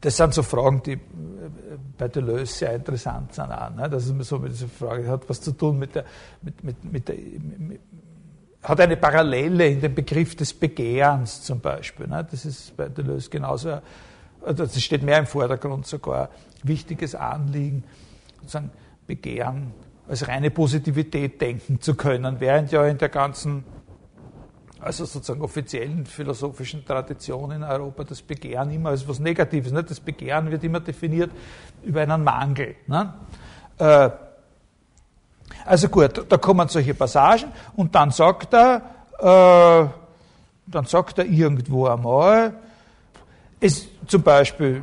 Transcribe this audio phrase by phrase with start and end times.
[0.00, 0.98] Das sind so Fragen, die äh,
[1.96, 3.74] bei Deleuze sehr interessant sind auch.
[3.74, 3.88] Ne?
[3.88, 6.04] Dass es so mit dieser Frage hat was zu tun mit der,
[6.42, 7.80] mit, mit, mit der mit,
[8.62, 12.06] hat eine Parallele in dem Begriff des Begehrens zum Beispiel.
[12.06, 12.26] Ne?
[12.28, 13.80] Das ist bei Deleuze genauso,
[14.44, 16.30] also das steht mehr im Vordergrund sogar,
[16.62, 17.84] wichtiges Anliegen,
[18.40, 18.70] sozusagen
[19.06, 19.72] Begehren
[20.08, 23.64] als reine Positivität denken zu können, während ja in der ganzen
[24.80, 29.72] also sozusagen offiziellen philosophischen Tradition in Europa das Begehren immer als was Negatives.
[29.72, 29.82] Ne?
[29.82, 31.30] Das Begehren wird immer definiert
[31.82, 32.76] über einen Mangel.
[32.86, 33.14] Ne?
[33.78, 34.10] Äh,
[35.64, 38.82] also gut, da kommen solche Passagen und dann sagt er,
[39.18, 39.88] äh,
[40.66, 42.54] dann sagt er irgendwo einmal,
[43.60, 44.82] es, zum Beispiel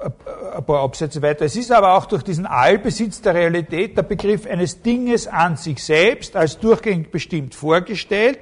[0.00, 1.44] äh, äh, ein paar Absätze weiter.
[1.44, 5.82] Es ist aber auch durch diesen Allbesitz der Realität der Begriff eines Dinges an sich
[5.82, 8.38] selbst als durchgängig bestimmt vorgestellt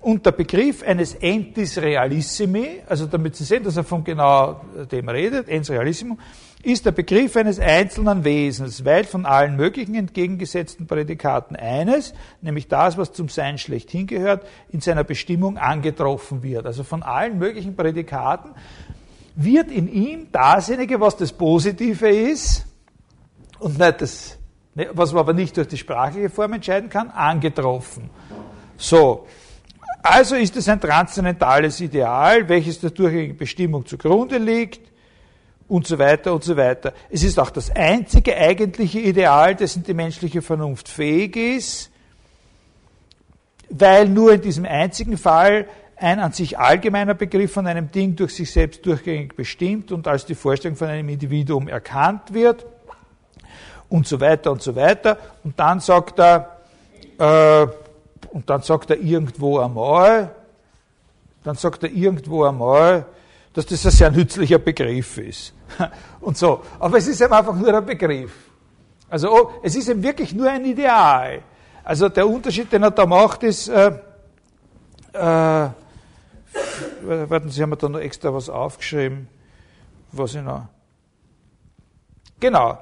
[0.00, 5.08] und der Begriff eines Entis Realissimi, also damit Sie sehen, dass er von genau dem
[5.08, 6.18] redet, Ens Realissimum,
[6.62, 12.96] ist der Begriff eines einzelnen Wesens, weil von allen möglichen entgegengesetzten Prädikaten eines, nämlich das,
[12.96, 16.66] was zum Sein schlechthin gehört, in seiner Bestimmung angetroffen wird.
[16.66, 18.52] Also von allen möglichen Prädikaten
[19.36, 22.66] wird in ihm dasjenige, was das Positive ist
[23.58, 24.38] und nicht das,
[24.74, 28.08] ne, was man aber nicht durch die sprachliche Form entscheiden kann, angetroffen.
[28.76, 29.26] So.
[30.02, 34.80] Also ist es ein transzendentales Ideal, welches der durchgängigen Bestimmung zugrunde liegt
[35.68, 36.94] und so weiter und so weiter.
[37.10, 41.90] Es ist auch das einzige eigentliche Ideal, dessen die menschliche Vernunft fähig ist,
[43.68, 48.34] weil nur in diesem einzigen Fall ein an sich allgemeiner Begriff von einem Ding durch
[48.34, 52.64] sich selbst durchgängig bestimmt und als die Vorstellung von einem Individuum erkannt wird
[53.90, 55.18] und so weiter und so weiter.
[55.44, 56.56] Und dann sagt er,
[57.18, 57.66] äh,
[58.30, 60.34] und dann sagt er irgendwo einmal,
[61.42, 63.06] dann sagt er irgendwo einmal,
[63.52, 65.52] dass das ein sehr nützlicher Begriff ist.
[66.20, 66.62] Und so.
[66.78, 68.32] Aber es ist eben einfach nur ein Begriff.
[69.08, 71.42] Also oh, es ist eben wirklich nur ein Ideal.
[71.82, 73.98] Also der Unterschied, den er da macht, ist, äh,
[75.12, 75.68] äh,
[77.02, 79.26] warten Sie, haben wir da noch extra was aufgeschrieben,
[80.12, 80.66] was ich noch.
[82.38, 82.78] Genau.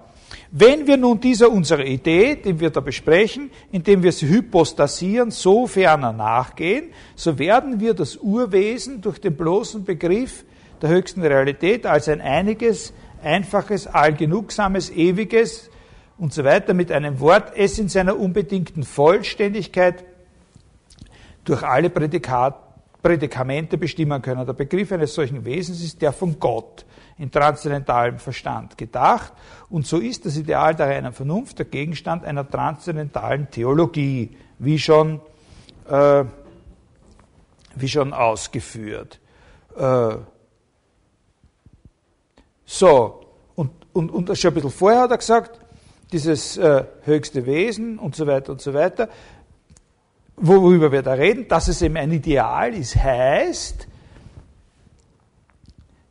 [0.51, 5.67] Wenn wir nun dieser unserer Idee, die wir da besprechen, indem wir sie hypostasieren, so
[5.67, 10.45] ferner nachgehen, so werden wir das Urwesen durch den bloßen Begriff
[10.81, 15.71] der höchsten Realität als ein einiges, einfaches, allgenugsames, ewiges
[16.19, 20.05] und so weiter mit einem Wort es in seiner unbedingten Vollständigkeit
[21.45, 22.57] durch alle Prädikat,
[23.09, 24.45] Prädikamente bestimmen können.
[24.45, 26.85] Der Begriff eines solchen Wesens ist der von Gott
[27.17, 29.33] in transzendentalem Verstand gedacht
[29.71, 35.23] und so ist das Ideal der reinen Vernunft der Gegenstand einer transzendentalen Theologie, wie schon,
[35.89, 36.25] äh,
[37.77, 39.21] wie schon ausgeführt.
[39.75, 40.17] Äh,
[42.67, 43.21] so,
[43.55, 45.59] und, und, und schon ein bisschen vorher hat er gesagt,
[46.13, 49.09] dieses äh, höchste Wesen und so weiter und so weiter,
[50.41, 53.89] worüber wir da reden, dass es eben ein Ideal ist, heißt,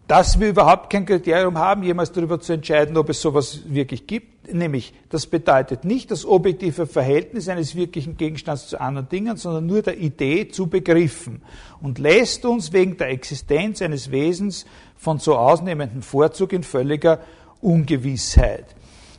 [0.07, 4.53] dass wir überhaupt kein Kriterium haben, jemals darüber zu entscheiden, ob es sowas wirklich gibt.
[4.53, 9.81] Nämlich, das bedeutet nicht das objektive Verhältnis eines wirklichen Gegenstands zu anderen Dingen, sondern nur
[9.81, 11.41] der Idee zu begriffen
[11.81, 14.65] und lässt uns wegen der Existenz eines Wesens
[14.95, 17.19] von so ausnehmendem Vorzug in völliger
[17.59, 18.65] Ungewissheit.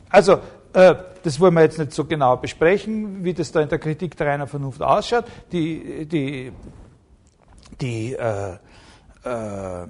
[0.09, 0.39] Also,
[0.71, 4.27] das wollen wir jetzt nicht so genau besprechen, wie das da in der Kritik der
[4.27, 5.25] reiner Vernunft ausschaut.
[5.51, 6.51] Die, die,
[7.81, 8.53] die, äh,
[9.23, 9.87] äh,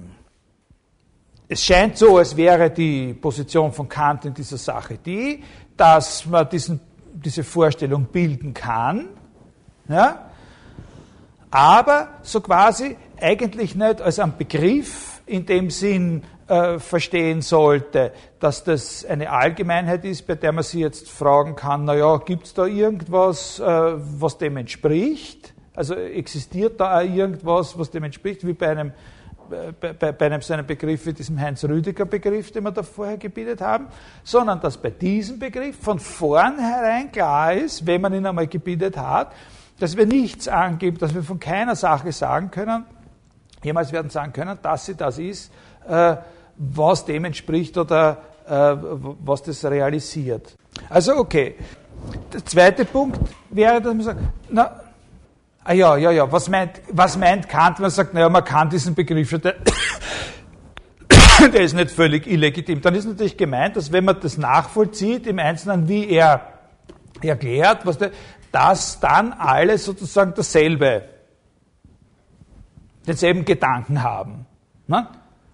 [1.48, 5.42] es scheint so, als wäre die Position von Kant in dieser Sache die,
[5.76, 6.80] dass man diesen,
[7.12, 9.08] diese Vorstellung bilden kann,
[9.88, 10.30] ja,
[11.50, 18.64] aber so quasi eigentlich nicht als ein Begriff, in dem Sinn äh, verstehen sollte, dass
[18.64, 22.66] das eine Allgemeinheit ist, bei der man sich jetzt fragen kann, naja, gibt es da
[22.66, 25.54] irgendwas, äh, was dem entspricht?
[25.76, 28.92] Also existiert da auch irgendwas, was dem entspricht, wie bei einem,
[29.48, 33.60] bei, bei, bei einem so einem Begriff wie diesem Heinz-Rüdiger-Begriff, den wir da vorher gebildet
[33.60, 33.86] haben,
[34.24, 39.32] sondern dass bei diesem Begriff von vornherein klar ist, wenn man ihn einmal gebildet hat,
[39.78, 42.86] dass wir nichts angeben, dass wir von keiner Sache sagen können,
[43.62, 45.52] jemals werden sagen können, dass sie das ist,
[45.88, 46.16] äh,
[46.60, 48.76] was dem entspricht oder äh,
[49.24, 50.54] was das realisiert.
[50.88, 51.56] Also okay.
[52.32, 53.18] Der zweite Punkt
[53.50, 54.20] wäre, dass man sagt,
[54.50, 54.80] na,
[55.64, 58.70] ah ja, ja, ja, was meint, was meint Kant, wenn man sagt, naja, man kann
[58.70, 59.56] diesen Begriff, der,
[61.52, 62.80] der ist nicht völlig illegitim.
[62.80, 66.42] Dann ist natürlich gemeint, dass wenn man das nachvollzieht im Einzelnen, wie er
[67.22, 68.10] erklärt, was der,
[68.52, 71.04] dass dann alle sozusagen dasselbe
[73.06, 74.46] denselben Gedanken haben.
[74.86, 75.06] Ne?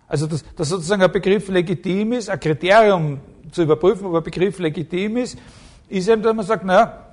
[0.09, 3.21] Also dass, dass sozusagen ein Begriff legitim ist, ein Kriterium
[3.51, 5.39] zu überprüfen, ob ein Begriff legitim ist,
[5.89, 7.07] ist eben, dass man sagt, naja,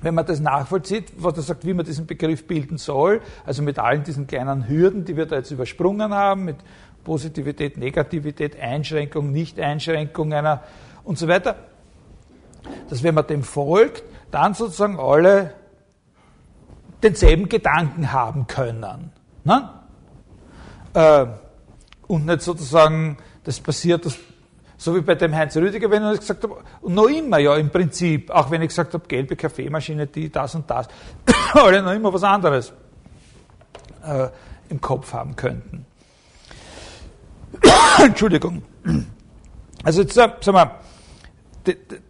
[0.00, 3.78] wenn man das nachvollzieht, was er sagt, wie man diesen Begriff bilden soll, also mit
[3.78, 6.56] allen diesen kleinen Hürden, die wir da jetzt übersprungen haben, mit
[7.02, 10.62] Positivität, Negativität, Einschränkung, Nicht-Einschränkung einer
[11.04, 11.56] und so weiter,
[12.88, 15.54] dass wenn man dem folgt, dann sozusagen alle
[17.02, 19.12] denselben Gedanken haben können.
[19.44, 19.70] Ne?
[20.94, 21.26] Äh,
[22.08, 24.18] und nicht sozusagen, das passiert, das
[24.80, 27.68] so wie bei dem Heinz Rüdiger, wenn ich gesagt habe, und noch immer ja im
[27.68, 30.86] Prinzip, auch wenn ich gesagt habe, gelbe Kaffeemaschine, die, das und das,
[31.52, 32.72] alle noch immer was anderes
[34.04, 34.28] äh,
[34.68, 35.84] im Kopf haben könnten.
[37.98, 38.62] Entschuldigung.
[39.82, 40.70] Also jetzt sagen wir,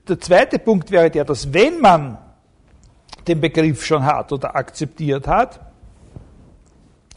[0.06, 2.18] der zweite Punkt wäre der, dass wenn man
[3.26, 5.60] den Begriff schon hat oder akzeptiert hat,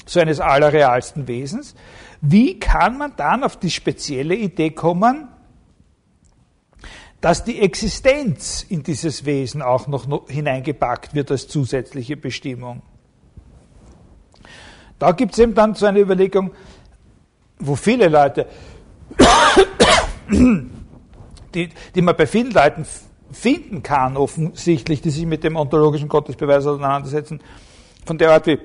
[0.05, 1.75] so eines allerrealsten Wesens,
[2.21, 5.27] wie kann man dann auf die spezielle Idee kommen,
[7.19, 12.81] dass die Existenz in dieses Wesen auch noch hineingepackt wird als zusätzliche Bestimmung.
[14.97, 16.51] Da gibt es eben dann so eine Überlegung,
[17.59, 18.47] wo viele Leute,
[21.53, 22.85] die, die man bei vielen Leuten
[23.31, 27.39] finden kann, offensichtlich, die sich mit dem ontologischen Gottesbeweis auseinandersetzen,
[28.05, 28.59] von der Art wie,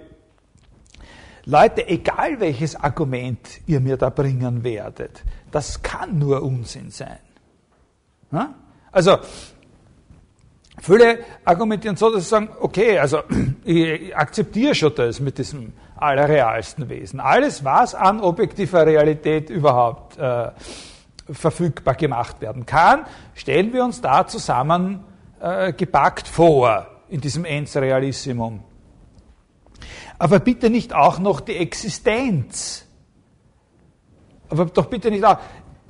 [1.49, 5.23] Leute, egal welches Argument ihr mir da bringen werdet,
[5.53, 7.19] das kann nur Unsinn sein.
[8.91, 9.19] Also,
[10.81, 13.21] viele argumentieren so, dass sie sagen, okay, also
[13.65, 17.21] ich akzeptiere schon das mit diesem allerrealsten Wesen.
[17.21, 20.51] Alles, was an objektiver Realität überhaupt äh,
[21.31, 25.05] verfügbar gemacht werden kann, stellen wir uns da zusammen
[25.41, 28.65] äh, gepackt vor in diesem Ens Realissimum.
[30.19, 32.87] Aber bitte nicht auch noch die Existenz.
[34.49, 35.39] Aber doch bitte nicht auch,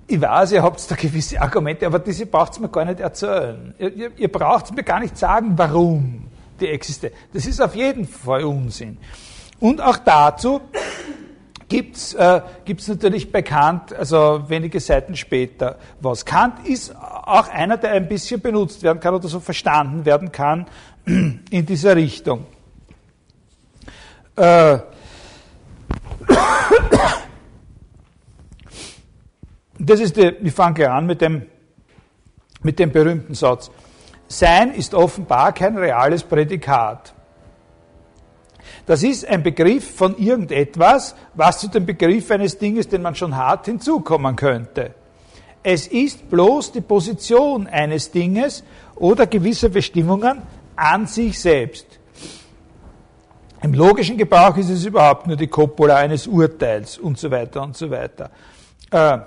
[0.08, 3.75] ich weiß, ihr habt da gewisse Argumente, aber diese braucht ihr mir gar nicht erzählen.
[3.78, 6.28] Ihr, ihr, ihr braucht mir gar nicht sagen, warum
[6.61, 7.12] die existiert.
[7.32, 8.99] Das ist auf jeden Fall Unsinn.
[9.58, 10.61] Und auch dazu
[11.69, 12.40] gibt's äh,
[12.88, 16.25] natürlich bei Kant, also wenige Seiten später, was.
[16.25, 20.67] Kant ist auch einer, der ein bisschen benutzt werden kann oder so verstanden werden kann
[21.05, 22.46] in dieser Richtung.
[24.37, 24.79] Äh,
[29.79, 31.47] das ist die, ich fange an mit dem,
[32.62, 33.71] mit dem berühmten Satz.
[34.29, 37.15] Sein ist offenbar kein reales Prädikat.
[38.85, 43.37] Das ist ein Begriff von irgendetwas, was zu dem Begriff eines Dinges, den man schon
[43.37, 44.94] hat, hinzukommen könnte.
[45.62, 48.62] Es ist bloß die Position eines Dinges
[48.97, 50.43] oder gewisser Bestimmungen
[50.77, 51.87] an sich selbst.
[53.67, 57.77] Im logischen Gebrauch ist es überhaupt nur die Copula eines Urteils und so weiter und
[57.77, 58.31] so weiter.
[58.93, 59.19] Äh,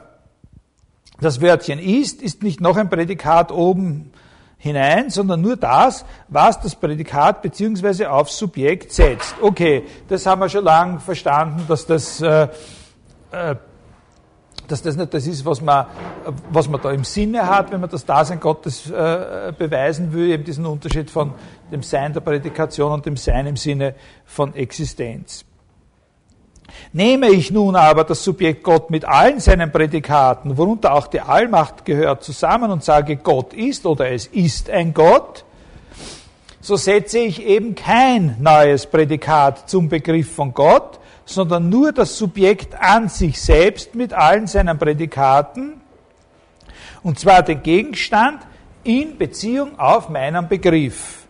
[1.19, 4.13] das Wörtchen ist, ist nicht noch ein Prädikat oben
[4.57, 9.35] hinein, sondern nur das, was das Prädikat beziehungsweise aufs Subjekt setzt.
[9.41, 12.47] Okay, das haben wir schon lange verstanden, dass das, äh,
[13.33, 13.55] äh,
[14.71, 15.85] dass das nicht das ist, was man,
[16.49, 20.43] was man da im Sinne hat, wenn man das Dasein Gottes äh, beweisen will, eben
[20.43, 21.33] diesen Unterschied von
[21.71, 23.95] dem Sein der Prädikation und dem Sein im Sinne
[24.25, 25.45] von Existenz.
[26.93, 31.85] Nehme ich nun aber das Subjekt Gott mit allen seinen Prädikaten, worunter auch die Allmacht
[31.85, 35.45] gehört, zusammen und sage, Gott ist oder es ist ein Gott,
[36.61, 40.99] so setze ich eben kein neues Prädikat zum Begriff von Gott,
[41.29, 45.79] sondern nur das Subjekt an sich selbst mit allen seinen Prädikaten,
[47.03, 48.41] und zwar den Gegenstand
[48.83, 51.27] in Beziehung auf meinen Begriff.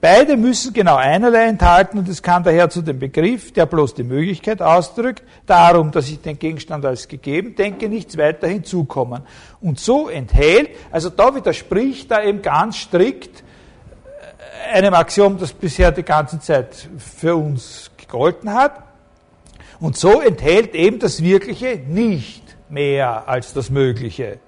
[0.00, 4.04] Beide müssen genau einerlei enthalten und es kann daher zu dem Begriff, der bloß die
[4.04, 9.22] Möglichkeit ausdrückt, darum, dass ich den Gegenstand als gegeben denke, nichts weiter hinzukommen.
[9.60, 13.42] Und so enthält, also da widerspricht er eben ganz strikt
[14.70, 18.89] äh, einem Axiom, das bisher die ganze Zeit für uns gegolten hat.
[19.80, 24.38] Und so enthält eben das Wirkliche nicht mehr als das Mögliche.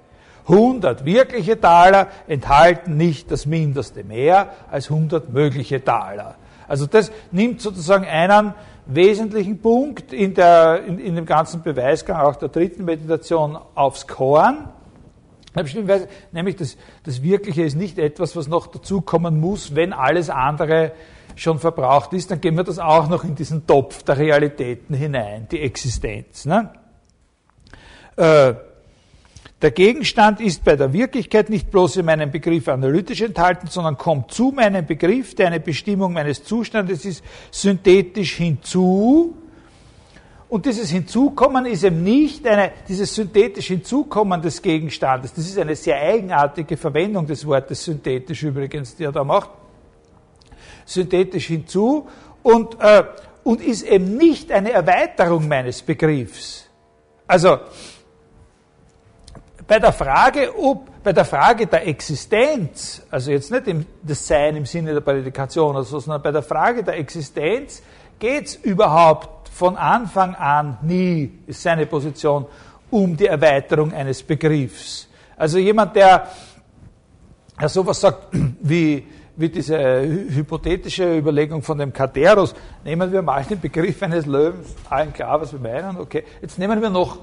[0.46, 6.34] 100 wirkliche Taler enthalten nicht das Mindeste mehr als 100 mögliche Taler.
[6.68, 8.54] Also das nimmt sozusagen einen
[8.86, 14.68] wesentlichen Punkt in, der, in, in dem ganzen Beweisgang, auch der dritten Meditation, aufs Korn.
[16.32, 20.92] Nämlich das, das Wirkliche ist nicht etwas, was noch dazukommen muss, wenn alles andere
[21.36, 25.46] schon verbraucht ist, dann geben wir das auch noch in diesen Topf der Realitäten hinein,
[25.50, 26.44] die Existenz.
[26.44, 26.70] Ne?
[28.16, 28.54] Äh,
[29.60, 34.32] der Gegenstand ist bei der Wirklichkeit nicht bloß in meinem Begriff analytisch enthalten, sondern kommt
[34.32, 37.22] zu meinem Begriff, der eine Bestimmung meines Zustandes ist,
[37.52, 39.36] synthetisch hinzu
[40.52, 45.32] Und dieses Hinzukommen ist eben nicht eine, dieses synthetische Hinzukommen des Gegenstandes.
[45.32, 49.48] Das ist eine sehr eigenartige Verwendung des Wortes synthetisch übrigens, die er da macht.
[50.84, 52.08] Synthetisch hinzu
[52.42, 53.04] und, äh,
[53.44, 56.68] und ist eben nicht eine Erweiterung meines Begriffs.
[57.26, 57.58] Also,
[59.66, 64.56] bei der Frage, ob, bei der Frage der Existenz, also jetzt nicht im, das Sein
[64.56, 67.82] im Sinne der Prädikation oder so, sondern bei der Frage der Existenz
[68.18, 72.46] geht es überhaupt von Anfang an nie, ist seine Position,
[72.90, 75.08] um die Erweiterung eines Begriffs.
[75.36, 76.28] Also jemand, der
[77.60, 78.28] ja, sowas sagt
[78.60, 84.74] wie, wie diese hypothetische Überlegung von dem Katerus, nehmen wir mal den Begriff eines Löwens,
[84.90, 87.18] allen klar, was wir meinen, okay, jetzt nehmen wir noch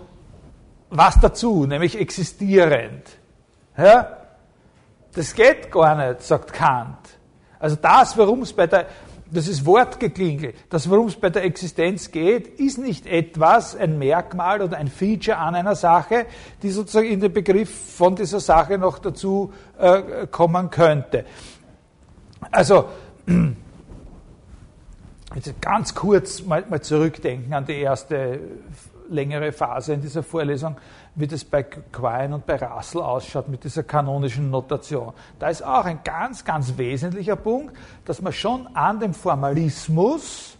[0.90, 3.04] was dazu, nämlich existierend.
[3.78, 4.18] Ja?
[5.14, 6.98] Das geht gar nicht, sagt Kant.
[7.60, 8.88] Also das, worum es bei der
[9.32, 10.54] das ist Wortgeklingel.
[10.70, 15.38] Das, worum es bei der Existenz geht, ist nicht etwas, ein Merkmal oder ein Feature
[15.38, 16.26] an einer Sache,
[16.64, 21.26] die sozusagen in den Begriff von dieser Sache noch dazu äh, kommen könnte.
[22.52, 22.90] Also,
[25.36, 28.40] jetzt ganz kurz mal, mal zurückdenken an die erste
[29.10, 30.76] längere Phase in dieser Vorlesung
[31.16, 35.14] wie das bei Quine und bei Russell ausschaut mit dieser kanonischen Notation.
[35.38, 40.58] Da ist auch ein ganz, ganz wesentlicher Punkt, dass man schon an dem Formalismus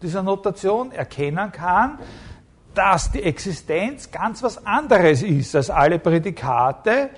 [0.00, 1.98] dieser Notation erkennen kann,
[2.74, 7.10] dass die Existenz ganz was anderes ist als alle Prädikate,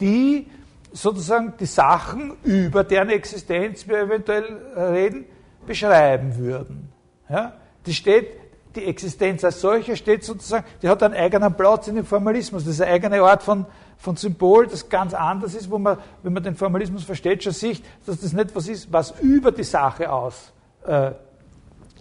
[0.00, 0.50] die
[0.94, 4.44] sozusagen die Sachen, über deren Existenz wir eventuell
[4.76, 5.26] reden,
[5.66, 6.92] beschreiben würden.
[7.28, 7.54] Ja?
[7.84, 8.28] Die steht
[8.74, 12.64] die Existenz als solche steht sozusagen, die hat einen eigenen Platz in dem Formalismus.
[12.64, 16.32] Das ist eine eigene Art von, von Symbol, das ganz anders ist, wo man, wenn
[16.32, 20.10] man den Formalismus versteht, schon sieht, dass das nicht was ist, was über die Sache
[20.10, 20.52] aus
[20.86, 21.12] äh,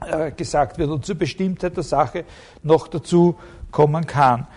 [0.02, 2.26] äh, gesagt wird und zur Bestimmtheit der Sache
[2.62, 3.38] noch dazu
[3.72, 4.48] kommen kann.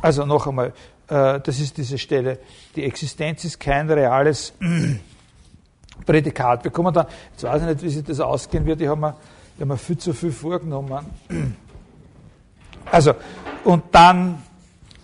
[0.00, 0.72] Also noch einmal, äh,
[1.14, 2.38] das ist diese Stelle,
[2.74, 4.52] die Existenz ist kein reales
[6.06, 6.64] Prädikat.
[6.64, 9.16] Wir kommen dann, jetzt weiß ich nicht, wie sich das ausgehen wird, ich habe mir,
[9.60, 11.06] hab mir viel zu viel vorgenommen.
[12.90, 13.14] Also,
[13.64, 14.42] und dann,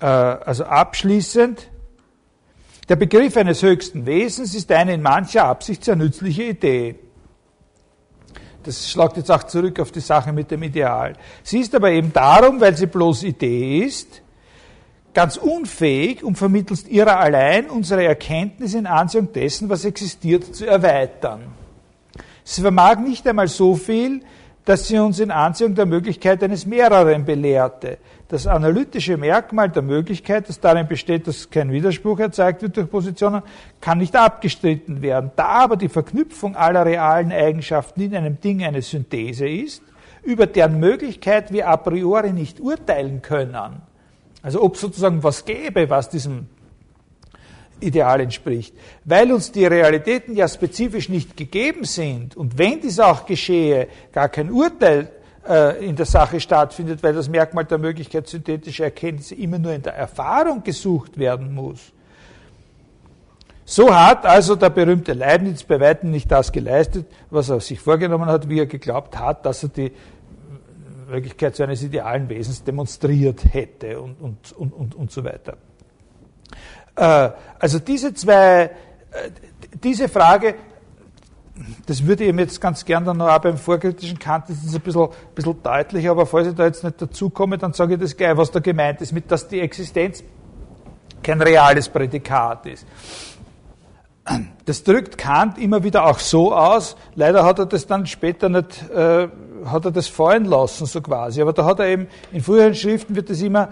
[0.01, 1.67] äh, also abschließend,
[2.91, 6.97] der Begriff eines höchsten Wesens ist eine in mancher Absicht sehr nützliche Idee.
[8.65, 11.15] Das schlagt jetzt auch zurück auf die Sache mit dem Ideal.
[11.43, 14.21] Sie ist aber eben darum, weil sie bloß Idee ist,
[15.15, 21.41] ganz unfähig, um vermittelst ihrer allein unsere Erkenntnis in Ansehung dessen, was existiert, zu erweitern.
[22.45, 24.23] Sie vermag nicht einmal so viel,
[24.65, 27.99] dass sie uns in Ansehung der Möglichkeit eines mehreren belehrte.
[28.29, 33.43] Das analytische Merkmal der Möglichkeit, das darin besteht, dass kein Widerspruch erzeugt wird durch Positionen,
[33.81, 35.33] kann nicht abgestritten werden.
[35.35, 39.83] Da aber die Verknüpfung aller realen Eigenschaften in einem Ding eine Synthese ist,
[40.23, 43.83] über deren Möglichkeit wir a priori nicht urteilen können,
[44.43, 46.47] also ob sozusagen was gäbe, was diesem
[47.81, 48.75] Ideal entspricht.
[49.05, 54.29] Weil uns die Realitäten ja spezifisch nicht gegeben sind und wenn dies auch geschehe, gar
[54.29, 55.11] kein Urteil
[55.49, 59.83] äh, in der Sache stattfindet, weil das Merkmal der Möglichkeit synthetischer Erkenntnisse immer nur in
[59.83, 61.93] der Erfahrung gesucht werden muss.
[63.65, 68.27] So hat also der berühmte Leibniz bei weitem nicht das geleistet, was er sich vorgenommen
[68.27, 69.93] hat, wie er geglaubt hat, dass er die
[71.11, 75.57] Möglichkeit seines idealen Wesens demonstriert hätte und, und, und, und, und so weiter.
[76.97, 78.71] Äh, also diese zwei, äh,
[79.83, 80.55] diese Frage,
[81.87, 84.81] das würde ich jetzt ganz gern dann noch auch beim vorkritischen Kant, das ist ein
[84.81, 88.17] bisschen, bisschen deutlicher, aber falls ich da jetzt nicht dazu komme, dann sage ich das
[88.17, 90.23] gleich, was da gemeint ist, mit dass die Existenz
[91.23, 92.87] kein reales Prädikat ist.
[94.65, 96.97] Das drückt Kant immer wieder auch so aus.
[97.15, 99.29] Leider hat er das dann später nicht, äh,
[99.67, 101.41] hat er das fallen lassen, so quasi.
[101.43, 103.69] Aber da hat er eben, in früheren Schriften wird das immer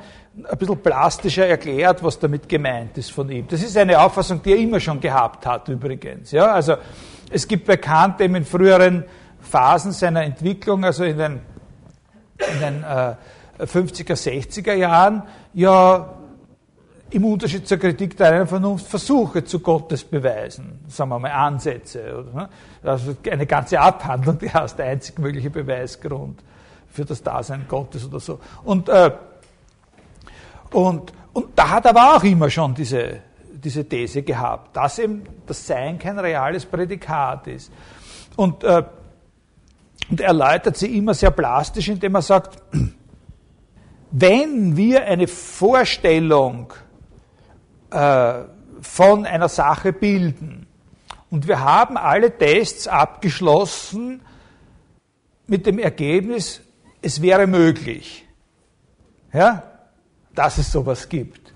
[0.48, 3.46] ein bisschen plastischer erklärt, was damit gemeint ist von ihm.
[3.48, 6.30] Das ist eine Auffassung, die er immer schon gehabt hat, übrigens.
[6.30, 6.76] Ja, also,
[7.30, 9.04] es gibt bei Kant eben in früheren
[9.40, 11.40] Phasen seiner Entwicklung, also in den,
[12.38, 13.14] in den äh,
[13.64, 16.17] 50er, 60er Jahren, ja,
[17.10, 22.18] im Unterschied zur Kritik der reinen Vernunft Versuche zu Gottes beweisen, sagen wir mal Ansätze.
[22.18, 22.48] Oder, ne?
[22.82, 26.42] Also eine ganze Abhandlung, die heißt der einzig mögliche Beweisgrund
[26.90, 28.40] für das Dasein Gottes oder so.
[28.64, 29.10] Und, äh,
[30.72, 33.20] und, und da hat er aber auch immer schon diese,
[33.52, 37.72] diese These gehabt, dass eben das Sein kein reales Prädikat ist.
[38.36, 38.82] Und, äh,
[40.10, 42.62] und er erläutert sie immer sehr plastisch, indem er sagt,
[44.10, 46.72] wenn wir eine Vorstellung
[47.90, 48.44] äh,
[48.80, 50.66] von einer Sache bilden.
[51.30, 54.22] Und wir haben alle Tests abgeschlossen
[55.46, 56.62] mit dem Ergebnis,
[57.02, 58.26] es wäre möglich.
[59.32, 59.62] ja,
[60.34, 61.52] dass es sowas gibt.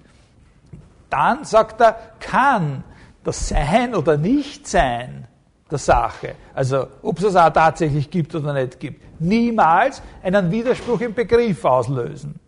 [1.08, 2.84] Dann sagt er, kann
[3.22, 5.28] das Sein oder Nichtsein
[5.70, 11.00] der Sache, also ob es es auch tatsächlich gibt oder nicht gibt, niemals einen Widerspruch
[11.00, 12.38] im Begriff auslösen.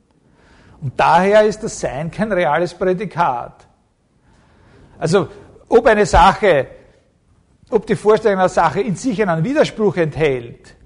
[0.80, 3.66] Und daher ist das Sein kein reales Prädikat.
[5.04, 5.28] Also
[5.68, 6.66] ob eine Sache,
[7.68, 10.76] ob die Vorstellung einer Sache in sich einen Widerspruch enthält,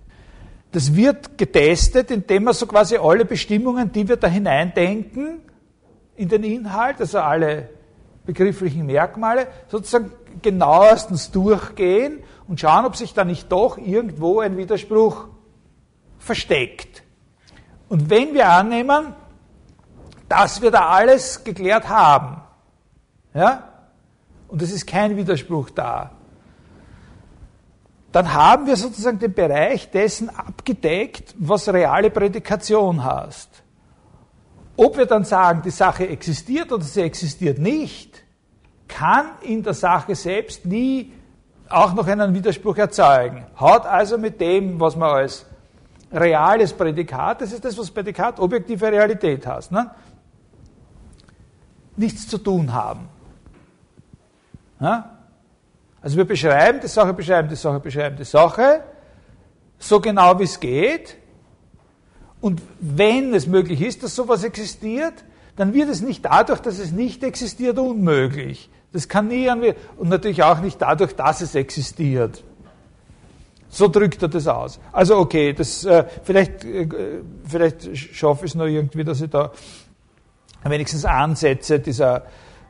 [0.73, 5.41] das wird getestet, indem man so quasi alle Bestimmungen, die wir da hineindenken,
[6.17, 7.69] in den Inhalt, also alle
[8.27, 10.11] begrifflichen Merkmale, sozusagen
[10.43, 15.29] genauestens durchgehen und schauen, ob sich da nicht doch irgendwo ein Widerspruch
[16.19, 17.05] versteckt.
[17.89, 19.15] Und wenn wir annehmen,
[20.29, 22.43] dass wir da alles geklärt haben,
[23.33, 23.78] ja,
[24.49, 26.13] und es ist kein Widerspruch da,
[28.13, 33.51] dann haben wir sozusagen den Bereich dessen abgedeckt, was reale Prädikation heißt.
[34.77, 38.25] Ob wir dann sagen, die Sache existiert oder sie existiert nicht,
[38.87, 41.13] kann in der Sache selbst nie
[41.69, 43.45] auch noch einen Widerspruch erzeugen.
[43.57, 45.45] Hat also mit dem, was man als
[46.11, 49.91] reales Prädikat, das ist das, was Prädikat objektive Realität heißt, ne?
[51.97, 53.09] nichts zu tun haben.
[54.81, 55.19] Ja?
[56.01, 58.85] Also wir beschreiben die Sache, beschreiben die Sache, beschreiben die Sache,
[59.79, 61.17] so genau wie es geht.
[62.41, 65.25] Und wenn es möglich ist, dass sowas existiert,
[65.57, 68.71] dann wird es nicht dadurch, dass es nicht existiert, unmöglich.
[68.93, 72.45] Das kann nie und natürlich auch nicht dadurch, dass es existiert.
[73.69, 74.81] So drückt er das aus.
[74.93, 76.89] Also okay, das, äh, vielleicht, äh,
[77.45, 79.53] vielleicht schaffe ich es noch irgendwie, dass ich da
[80.65, 82.25] wenigstens Ansätze dieser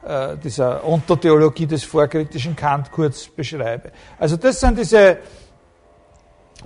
[0.09, 3.93] äh, dieser Ontotheologie des vorkritischen Kant kurz beschreibe.
[4.19, 5.19] Also das sind diese,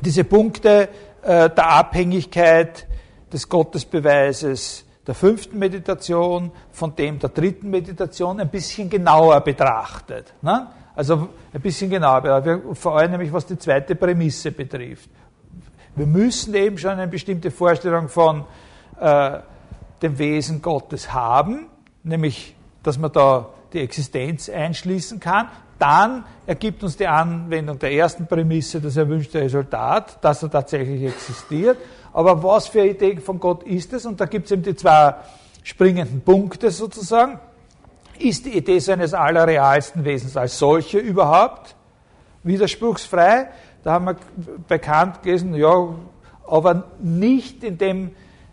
[0.01, 0.89] diese Punkte
[1.23, 2.87] äh, der Abhängigkeit
[3.33, 10.33] des Gottesbeweises der fünften Meditation von dem der dritten Meditation ein bisschen genauer betrachtet.
[10.41, 10.69] Ne?
[10.95, 15.11] Also ein bisschen genauer, vor allem nämlich was die zweite Prämisse betrifft.
[15.97, 18.45] Wir müssen eben schon eine bestimmte Vorstellung von
[19.01, 19.41] äh,
[20.01, 21.67] dem Wesen Gottes haben,
[22.05, 25.49] nämlich dass man da die Existenz einschließen kann.
[25.79, 31.79] Dann ergibt uns die Anwendung der ersten Prämisse das erwünschte Resultat, dass er tatsächlich existiert.
[32.13, 34.07] Aber was für eine Idee von Gott ist es?
[34.07, 35.15] Und da gibt es eben die zwei
[35.63, 37.41] springenden Punkte sozusagen.
[38.19, 41.75] Ist die Idee seines allerrealsten Wesens als solche überhaupt
[42.43, 43.49] widerspruchsfrei?
[43.83, 44.17] Da haben wir
[44.69, 45.89] bekannt gelesen, ja,
[46.47, 48.11] aber nicht in, dem,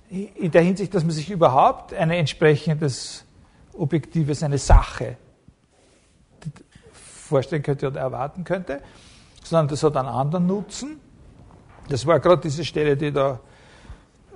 [0.10, 3.26] in der Hinsicht, dass man sich überhaupt ein entsprechendes
[3.80, 5.18] Objektives eine Sache
[7.30, 8.82] vorstellen könnte oder erwarten könnte,
[9.44, 11.00] sondern das hat einen anderen Nutzen.
[11.88, 13.40] Das war gerade diese Stelle, die ich da,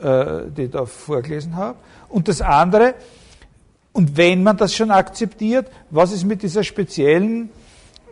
[0.01, 1.77] äh, die ich da vorgelesen habe.
[2.09, 2.95] Und das andere,
[3.91, 7.49] und wenn man das schon akzeptiert, was ist mit dieser speziellen,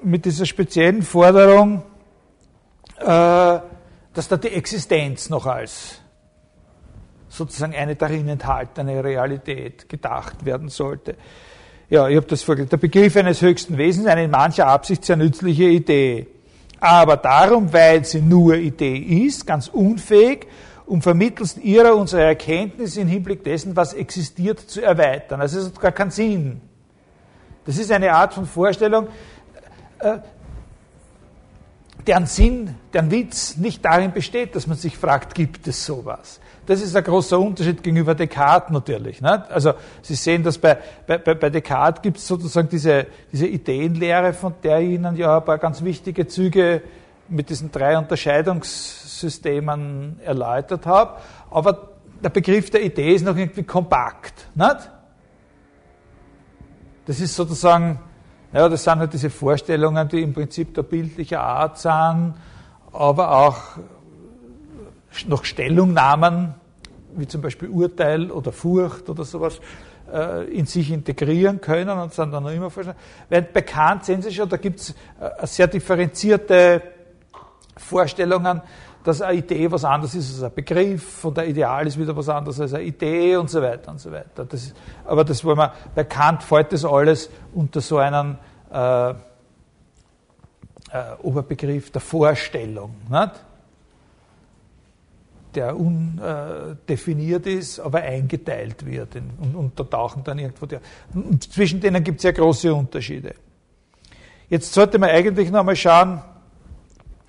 [0.04, 1.84] mit dieser speziellen Forderung,
[2.98, 3.60] äh,
[4.14, 6.01] dass da die Existenz noch als
[7.32, 11.16] sozusagen eine darin enthaltene Realität gedacht werden sollte.
[11.90, 12.70] Ja, ich habe das vorgelesen.
[12.70, 16.28] Der Begriff eines höchsten Wesens, eine in mancher Absicht sehr nützliche Idee.
[16.80, 20.48] Aber darum, weil sie nur Idee ist, ganz unfähig,
[20.86, 25.40] um vermittelst ihrer unsere Erkenntnis im Hinblick dessen, was existiert, zu erweitern.
[25.40, 26.60] Also es hat gar keinen Sinn.
[27.66, 29.08] Das ist eine Art von Vorstellung,
[30.00, 30.18] äh,
[32.08, 36.40] deren Sinn, deren Witz nicht darin besteht, dass man sich fragt, gibt es sowas?
[36.66, 39.22] Das ist ein großer Unterschied gegenüber Descartes natürlich.
[39.22, 39.52] Nicht?
[39.52, 44.56] Also Sie sehen, dass bei, bei, bei Descartes gibt es sozusagen diese, diese Ideenlehre, von
[44.64, 46.82] der ich Ihnen ja ein paar ganz wichtige Züge
[47.28, 51.20] mit diesen drei Unterscheidungssystemen erläutert habe.
[51.50, 51.90] Aber
[52.24, 54.48] der Begriff der Idee ist noch irgendwie kompakt.
[54.54, 54.92] Nicht?
[57.06, 58.00] Das ist sozusagen,
[58.54, 62.34] ja, das sind halt diese Vorstellungen, die im Prinzip der bildlicher Art sind,
[62.92, 63.62] aber auch
[65.28, 66.54] noch Stellungnahmen,
[67.16, 69.60] wie zum Beispiel Urteil oder Furcht oder sowas,
[70.12, 72.98] äh, in sich integrieren können und sind dann noch immer vorstellen.
[73.30, 76.82] Während bekannt sehen Sie schon, da gibt es äh, sehr differenzierte
[77.78, 78.62] Vorstellungen,
[79.04, 82.30] dass eine Idee was anderes ist als ein Begriff und ein Ideal ist wieder was
[82.30, 84.46] anderes als eine Idee und so weiter und so weiter.
[84.46, 84.74] Das
[85.06, 88.38] aber das wollen wir, bei Kant fällt das alles unter so einen
[88.72, 89.14] äh, äh,
[91.22, 92.96] Oberbegriff der Vorstellung.
[93.10, 93.46] Nicht?
[95.56, 99.16] der undefiniert ist, aber eingeteilt wird.
[99.16, 100.78] Und, und da tauchen dann irgendwo die.
[101.14, 103.36] Und zwischen denen gibt es ja große Unterschiede.
[104.50, 106.22] Jetzt sollte man eigentlich noch einmal schauen,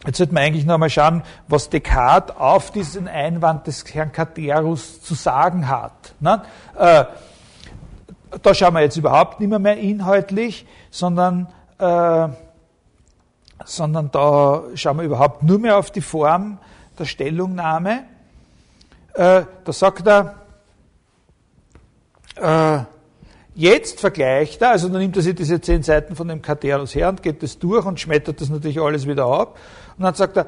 [0.05, 5.01] Jetzt sollte man eigentlich noch einmal schauen, was Descartes auf diesen Einwand des Herrn Caterus
[5.01, 6.15] zu sagen hat.
[6.19, 6.43] Ne?
[6.77, 7.05] Äh,
[8.43, 12.29] da schauen wir jetzt überhaupt nicht mehr, mehr inhaltlich, sondern, äh,
[13.65, 16.59] sondern da schauen wir überhaupt nur mehr auf die Form
[16.99, 18.05] der Stellungnahme.
[19.15, 20.35] Äh, da sagt er,
[22.37, 22.85] äh,
[23.55, 27.11] Jetzt vergleicht er, also dann nimmt er sich diese zehn Seiten von dem Katerus her
[27.11, 29.59] und geht das durch und schmettert das natürlich alles wieder ab.
[29.97, 30.47] Und dann sagt er,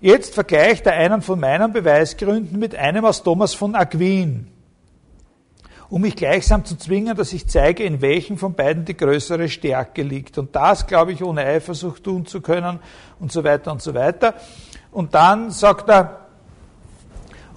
[0.00, 4.48] jetzt vergleicht er einen von meinen Beweisgründen mit einem aus Thomas von Aquin,
[5.88, 10.02] um mich gleichsam zu zwingen, dass ich zeige, in welchem von beiden die größere Stärke
[10.02, 10.38] liegt.
[10.38, 12.80] Und das, glaube ich, ohne Eifersucht tun zu können
[13.20, 14.34] und so weiter und so weiter.
[14.90, 16.20] Und dann sagt er,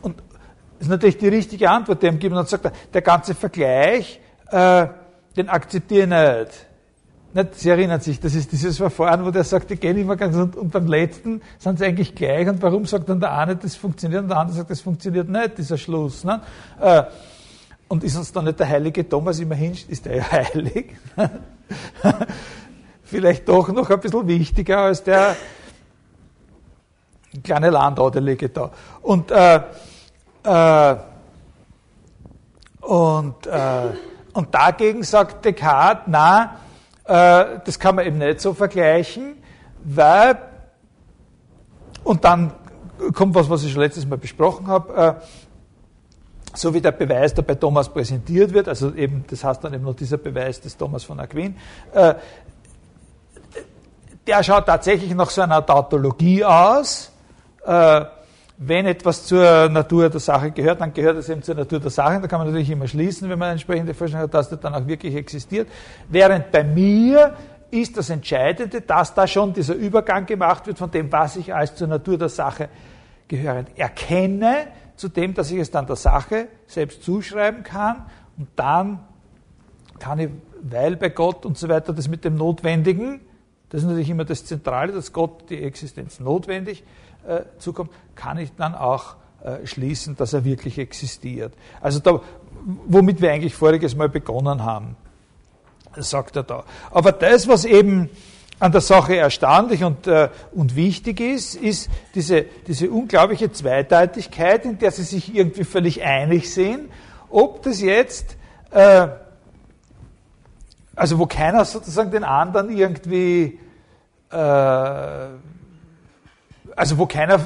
[0.02, 0.17] und
[0.78, 3.02] das ist natürlich die richtige Antwort, die er ihm gibt, und dann sagt er, der
[3.02, 4.19] ganze Vergleich,
[4.52, 4.88] äh,
[5.36, 6.67] den akzeptiere ich nicht.
[7.38, 7.56] Nicht.
[7.56, 10.56] Sie erinnern sich, das ist dieses Verfahren, wo der sagt, die gehen immer ganz und,
[10.56, 14.23] und beim letzten sind sie eigentlich gleich und warum sagt dann der eine, das funktioniert
[14.23, 16.23] und der andere sagt, das funktioniert nicht, dieser Schluss.
[16.23, 16.41] Ne?
[16.82, 17.04] Äh,
[17.88, 20.93] und ist uns dann nicht der heilige Thomas, immerhin ist er ja heilig.
[23.04, 25.38] Vielleicht doch noch ein bisschen wichtiger als der
[27.43, 28.71] kleine Landadelige da.
[29.02, 29.62] Und, äh,
[30.43, 30.95] äh,
[32.82, 33.89] und äh,
[34.38, 36.47] und dagegen sagt Descartes, äh,
[37.08, 39.38] das kann man eben nicht so vergleichen,
[39.84, 40.38] weil,
[42.04, 42.52] und dann
[43.13, 45.13] kommt was, was ich schon letztes Mal besprochen habe, äh,
[46.54, 49.84] so wie der Beweis, der bei Thomas präsentiert wird, also eben, das heißt dann eben
[49.84, 51.56] noch dieser Beweis des Thomas von Aquin,
[51.93, 52.15] äh,
[54.26, 57.12] der schaut tatsächlich nach so einer Tautologie aus,
[57.65, 58.06] äh,
[58.58, 62.20] wenn etwas zur Natur der Sache gehört, dann gehört es eben zur Natur der Sache.
[62.20, 64.74] Da kann man natürlich immer schließen, wenn man eine entsprechende Vorstellung hat, dass das dann
[64.74, 65.67] auch wirklich existiert.
[66.10, 67.36] Während bei mir
[67.70, 71.76] ist das Entscheidende, dass da schon dieser Übergang gemacht wird von dem, was ich als
[71.76, 72.70] zur Natur der Sache
[73.28, 78.06] gehörend erkenne, zu dem, dass ich es dann der Sache selbst zuschreiben kann.
[78.38, 79.00] Und dann
[80.00, 80.30] kann ich,
[80.63, 83.22] weil bei Gott und so weiter das mit dem Notwendigen,
[83.70, 86.84] das ist natürlich immer das Zentrale, dass Gott die Existenz notwendig
[87.28, 91.54] äh, zukommt, kann ich dann auch äh, schließen, dass er wirklich existiert.
[91.82, 92.22] Also da,
[92.88, 94.96] womit wir eigentlich voriges Mal begonnen haben,
[95.96, 96.63] sagt er da.
[96.92, 98.10] Aber das, was eben
[98.60, 104.80] an der Sache erstaunlich und, äh, und wichtig ist, ist diese, diese unglaubliche Zweideutigkeit, in
[104.80, 106.90] der sie sich irgendwie völlig einig sind,
[107.30, 108.36] ob das jetzt,
[108.72, 109.08] äh,
[110.96, 113.60] also wo keiner sozusagen den anderen irgendwie
[114.32, 115.28] äh,
[116.78, 117.40] also wo keiner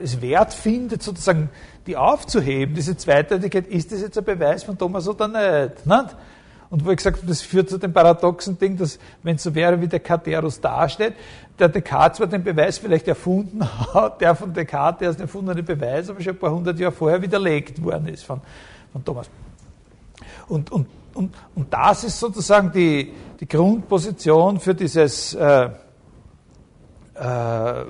[0.00, 1.48] es wert findet, sozusagen
[1.86, 5.86] die aufzuheben, diese Zweideutigkeit, ist das jetzt ein Beweis von Thomas oder nicht?
[5.86, 6.16] nicht?
[6.68, 9.54] Und wo ich gesagt habe, das führt zu dem paradoxen Ding, dass, wenn es so
[9.54, 11.14] wäre, wie der Katerus dasteht,
[11.58, 16.10] der Descartes zwar den Beweis vielleicht erfunden hat, der von Descartes der ist erfundene Beweis,
[16.10, 18.40] aber schon ein paar hundert Jahre vorher widerlegt worden ist von,
[18.92, 19.30] von Thomas.
[20.48, 25.70] Und, und, und, und das ist sozusagen die, die Grundposition für dieses äh,
[27.14, 27.84] äh,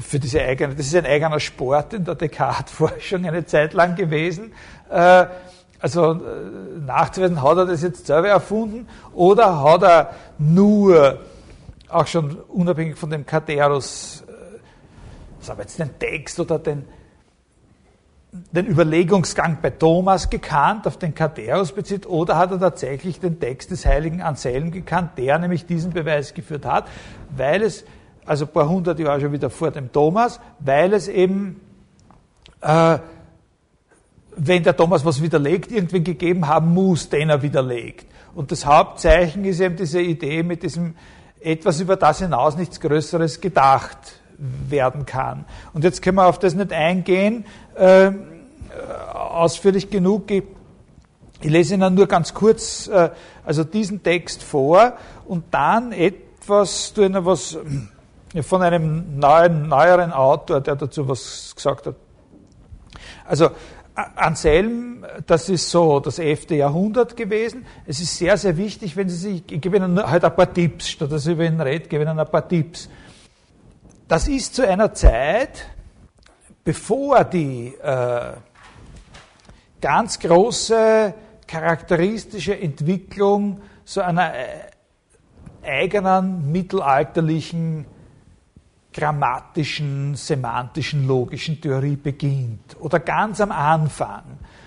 [0.00, 4.52] für diese eigene, das ist ein eigener Sport in der Descartes-Forschung eine Zeit lang gewesen.
[4.90, 5.26] Äh,
[5.82, 11.18] also äh, nachzuweisen, hat er das jetzt selber erfunden oder hat er nur,
[11.88, 16.84] auch schon unabhängig von dem Katerus, äh, sagen wir jetzt den Text oder den,
[18.30, 23.72] den Überlegungsgang bei Thomas gekannt, auf den Katerus bezieht, oder hat er tatsächlich den Text
[23.72, 26.86] des heiligen Anselm gekannt, der nämlich diesen Beweis geführt hat,
[27.36, 27.84] weil es
[28.24, 31.60] also ein paar hundert Jahre schon wieder vor dem Thomas, weil es eben,
[32.60, 32.98] äh,
[34.36, 38.06] wenn der Thomas was widerlegt, irgendwie gegeben haben muss, den er widerlegt.
[38.34, 40.94] Und das Hauptzeichen ist eben diese Idee mit diesem
[41.40, 43.98] etwas über das hinaus nichts Größeres gedacht
[44.38, 45.44] werden kann.
[45.72, 48.12] Und jetzt können wir auf das nicht eingehen, äh,
[49.12, 50.30] ausführlich genug.
[50.30, 50.44] Ich
[51.42, 53.10] lese Ihnen nur ganz kurz äh,
[53.44, 54.94] also diesen Text vor
[55.26, 57.58] und dann etwas, tue Ihnen was
[58.40, 61.96] von einem neuen, neueren Autor, der dazu was gesagt hat.
[63.26, 63.50] Also
[63.94, 66.50] Anselm, das ist so das 11.
[66.52, 67.66] Jahrhundert gewesen.
[67.86, 70.88] Es ist sehr, sehr wichtig, wenn Sie sich, ich gebe Ihnen halt ein paar Tipps,
[70.88, 72.88] statt dass ich über ihn rede, gebe Ihnen ein paar Tipps.
[74.08, 75.66] Das ist zu einer Zeit,
[76.64, 78.32] bevor die äh,
[79.80, 81.14] ganz große
[81.46, 84.46] charakteristische Entwicklung so einer äh,
[85.62, 87.84] eigenen mittelalterlichen
[88.92, 92.76] grammatischen, semantischen, logischen Theorie beginnt.
[92.80, 94.22] Oder ganz am Anfang.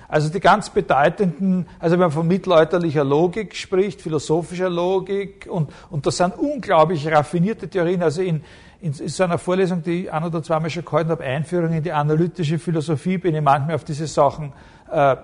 [0.07, 6.05] Also die ganz bedeutenden, also wenn man von mittelalterlicher Logik spricht, philosophischer Logik, und, und
[6.05, 8.43] das sind unglaublich raffinierte Theorien, also in,
[8.81, 11.91] in, so einer Vorlesung, die ich ein oder zweimal schon gehalten habe, Einführung in die
[11.91, 14.53] analytische Philosophie, bin ich manchmal auf diese Sachen
[14.91, 15.15] äh,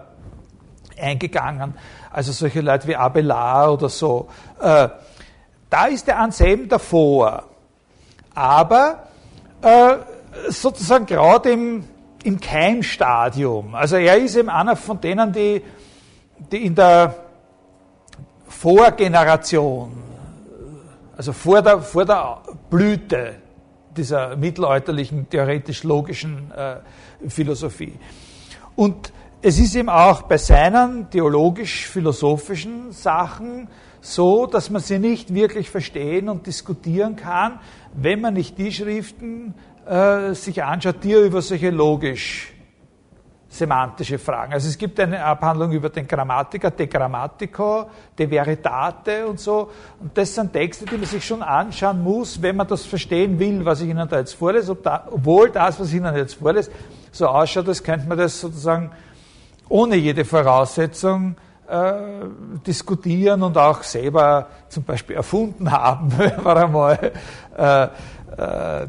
[1.00, 1.76] eingegangen.
[2.12, 4.30] Also solche Leute wie Abelard oder so.
[4.60, 4.90] Äh,
[5.70, 7.51] da ist der Anselm davor.
[8.34, 9.08] Aber
[9.62, 9.98] äh,
[10.50, 11.84] sozusagen gerade im,
[12.24, 13.76] im Keimstadium.
[13.76, 15.62] Also er ist eben einer von denen, die,
[16.52, 17.15] die in der
[18.48, 19.91] Vorgeneration,
[21.17, 23.36] also vor der, vor der Blüte
[23.96, 26.78] dieser mittelalterlichen theoretisch-logischen äh,
[27.28, 27.98] Philosophie.
[28.76, 33.67] Und es ist eben auch bei seinen theologisch-philosophischen Sachen
[34.02, 37.60] so, dass man sie nicht wirklich verstehen und diskutieren kann,
[37.94, 39.54] wenn man nicht die Schriften
[39.86, 42.54] äh, sich anschaut, die er über solche logisch
[43.52, 44.54] semantische Fragen.
[44.54, 49.70] Also es gibt eine Abhandlung über den Grammatiker, De Grammatico, De Veritate und so.
[50.00, 53.66] Und das sind Texte, die man sich schon anschauen muss, wenn man das verstehen will,
[53.66, 54.74] was ich Ihnen da jetzt vorlese.
[54.76, 56.72] Da, obwohl das, was ich Ihnen jetzt vorlese,
[57.12, 58.90] so ausschaut, als könnte man das sozusagen
[59.68, 61.36] ohne jede Voraussetzung
[62.67, 67.12] diskutieren und auch selber zum Beispiel erfunden haben, wenn man einmal
[67.58, 67.88] äh,
[68.38, 68.88] äh,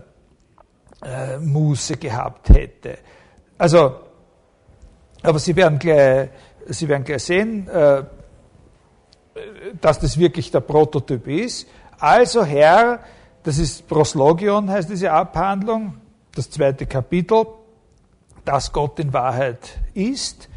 [1.03, 2.99] äh, Muße gehabt hätte.
[3.59, 4.01] Also,
[5.23, 6.31] aber Sie werden gleich,
[6.67, 8.05] Sie werden gleich sehen, äh,
[9.81, 11.67] dass das wirklich der Prototyp ist.
[11.99, 13.01] Also Herr,
[13.43, 15.95] das ist Proslogion, heißt diese Abhandlung,
[16.35, 17.47] das zweite Kapitel,
[18.45, 20.49] dass Gott in Wahrheit ist.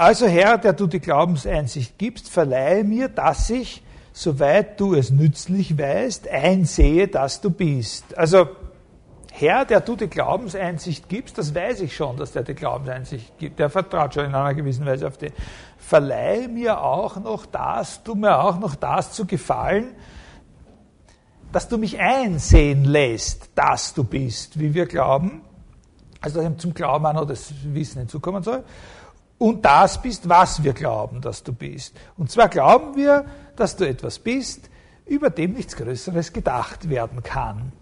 [0.00, 3.82] Also Herr, der du die Glaubenseinsicht gibst, verleihe mir, dass ich,
[4.14, 8.16] soweit du es nützlich weißt, einsehe, dass du bist.
[8.16, 8.48] Also
[9.30, 13.58] Herr, der du die Glaubenseinsicht gibst, das weiß ich schon, dass der die Glaubenseinsicht gibt.
[13.58, 15.34] Der vertraut schon in einer gewissen Weise auf den.
[15.76, 19.94] Verleihe mir auch noch das, tu mir auch noch das zu gefallen,
[21.52, 25.42] dass du mich einsehen lässt, dass du bist, wie wir glauben.
[26.22, 28.64] Also dass zum Glauben auch noch das Wissen hinzukommen soll.
[29.40, 31.96] Und das bist, was wir glauben, dass du bist.
[32.16, 33.24] Und zwar glauben wir,
[33.56, 34.70] dass du etwas bist,
[35.06, 37.72] über dem nichts Größeres gedacht werden kann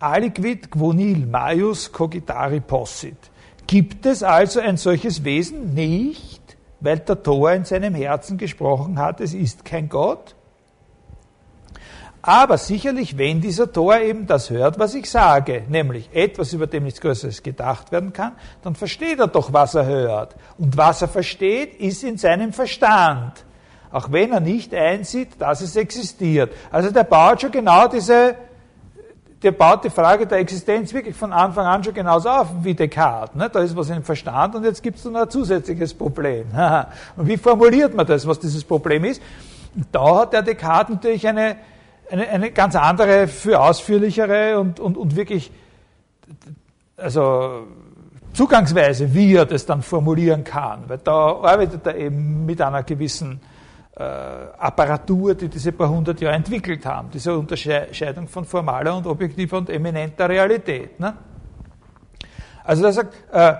[0.00, 3.30] aliquid quonil maius cogitari possit.
[3.66, 5.74] Gibt es also ein solches Wesen?
[5.74, 10.34] Nicht, weil der Tor in seinem Herzen gesprochen hat, es ist kein Gott.
[12.22, 16.84] Aber sicherlich, wenn dieser Tor eben das hört, was ich sage, nämlich etwas, über dem
[16.84, 20.36] nichts Größeres gedacht werden kann, dann versteht er doch, was er hört.
[20.58, 23.44] Und was er versteht, ist in seinem Verstand.
[23.90, 26.52] Auch wenn er nicht einsieht, dass es existiert.
[26.70, 28.36] Also der baut schon genau diese
[29.42, 33.34] der baut die Frage der Existenz wirklich von Anfang an schon genauso auf wie Descartes.
[33.34, 33.48] Ne?
[33.48, 36.46] Da ist was im Verstand und jetzt gibt es noch ein zusätzliches Problem.
[37.16, 39.22] und wie formuliert man das, was dieses Problem ist?
[39.90, 41.56] Da hat der Descartes natürlich eine,
[42.10, 45.50] eine, eine ganz andere, für ausführlichere und, und, und wirklich
[46.96, 47.66] also
[48.32, 50.84] Zugangsweise, wie er das dann formulieren kann.
[50.88, 53.40] Weil da arbeitet er eben mit einer gewissen
[53.96, 59.58] äh, Apparatur, die diese paar hundert Jahre entwickelt haben, diese Unterscheidung von formaler und objektiver
[59.58, 61.00] und eminenter Realität.
[61.00, 61.14] Ne?
[62.62, 63.54] Also der sagt, äh,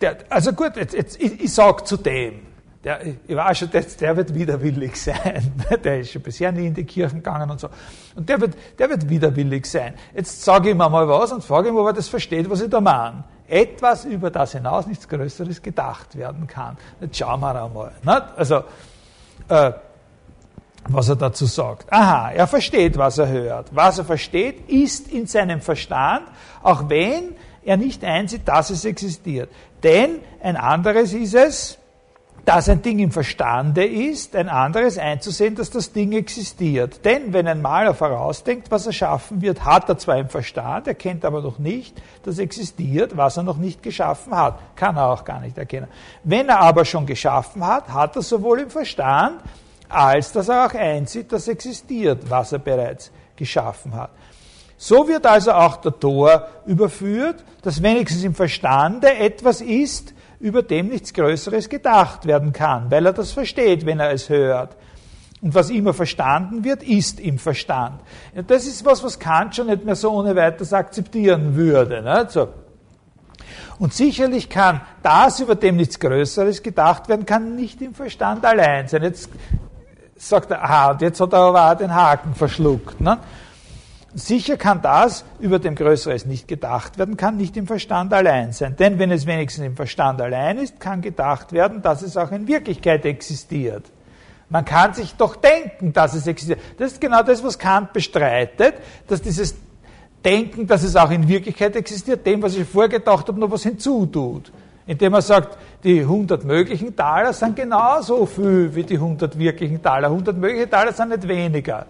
[0.00, 2.45] der, also gut, jetzt, jetzt, ich, ich sage zu dem,
[2.86, 5.52] der, ich weiß schon, der, der wird widerwillig sein.
[5.82, 7.68] Der ist schon bisher nie in die Kirchen gegangen und so.
[8.14, 9.94] Und der wird, der wird widerwillig sein.
[10.14, 12.70] Jetzt sage ich ihm mal was und frage ihn, ob er das versteht, was ich
[12.70, 13.24] da meine.
[13.48, 16.76] Etwas, über das hinaus nichts Größeres gedacht werden kann.
[17.00, 17.90] Jetzt schauen wir einmal.
[18.04, 18.22] Nicht?
[18.36, 18.62] Also,
[19.48, 19.72] äh,
[20.88, 21.92] was er dazu sagt.
[21.92, 23.74] Aha, er versteht, was er hört.
[23.74, 26.28] Was er versteht, ist in seinem Verstand,
[26.62, 29.50] auch wenn er nicht einsieht, dass es existiert.
[29.82, 31.78] Denn ein anderes ist es,
[32.46, 37.04] dass ein Ding im Verstande ist, ein anderes einzusehen, dass das Ding existiert.
[37.04, 41.24] Denn wenn ein Maler vorausdenkt, was er schaffen wird, hat er zwar im Verstand, erkennt
[41.24, 44.60] aber noch nicht, dass existiert, was er noch nicht geschaffen hat.
[44.76, 45.88] Kann er auch gar nicht erkennen.
[46.22, 49.40] Wenn er aber schon geschaffen hat, hat er sowohl im Verstand,
[49.88, 54.10] als dass er auch einsieht, dass existiert, was er bereits geschaffen hat.
[54.78, 60.88] So wird also auch der Tor überführt, dass wenigstens im Verstande etwas ist, über dem
[60.88, 64.76] nichts Größeres gedacht werden kann, weil er das versteht, wenn er es hört.
[65.42, 68.00] Und was immer verstanden wird, ist im Verstand.
[68.46, 72.26] das ist was, was Kant schon nicht mehr so ohne weiteres akzeptieren würde.
[72.30, 72.48] So.
[73.78, 78.88] Und sicherlich kann das, über dem nichts Größeres gedacht werden kann, nicht im Verstand allein
[78.88, 79.02] sein.
[79.02, 79.28] Jetzt
[80.16, 83.00] sagt er, aha, und jetzt hat er aber auch den Haken verschluckt.
[83.00, 83.18] Ne?
[84.18, 88.74] Sicher kann das, über dem Größeres nicht gedacht werden kann, nicht im Verstand allein sein.
[88.74, 92.48] Denn wenn es wenigstens im Verstand allein ist, kann gedacht werden, dass es auch in
[92.48, 93.84] Wirklichkeit existiert.
[94.48, 96.60] Man kann sich doch denken, dass es existiert.
[96.78, 98.76] Das ist genau das, was Kant bestreitet,
[99.06, 99.54] dass dieses
[100.24, 104.50] Denken, dass es auch in Wirklichkeit existiert, dem, was ich vorgedacht habe, noch was hinzutut.
[104.86, 110.08] Indem er sagt, die 100 möglichen Taler sind genauso viel wie die 100 wirklichen Taler.
[110.08, 111.84] 100 mögliche Taler sind nicht weniger.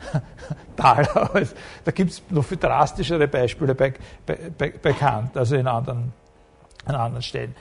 [0.76, 1.30] Taler.
[1.84, 3.94] Da gibt es noch viel drastischere Beispiele bei,
[4.26, 6.12] bei, bei Kant, also in anderen,
[6.84, 7.54] an anderen Stellen.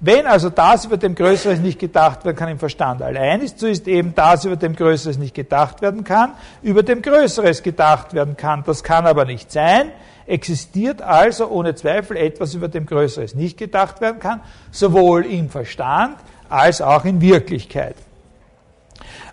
[0.00, 3.66] Wenn also das über dem Größeres nicht gedacht werden kann im Verstand allein ist, so
[3.66, 8.36] ist eben das über dem Größeres nicht gedacht werden kann, über dem Größeres gedacht werden
[8.36, 8.62] kann.
[8.64, 9.90] Das kann aber nicht sein.
[10.26, 16.16] Existiert also ohne Zweifel etwas, über dem Größeres nicht gedacht werden kann, sowohl im Verstand
[16.48, 17.96] als auch in Wirklichkeit.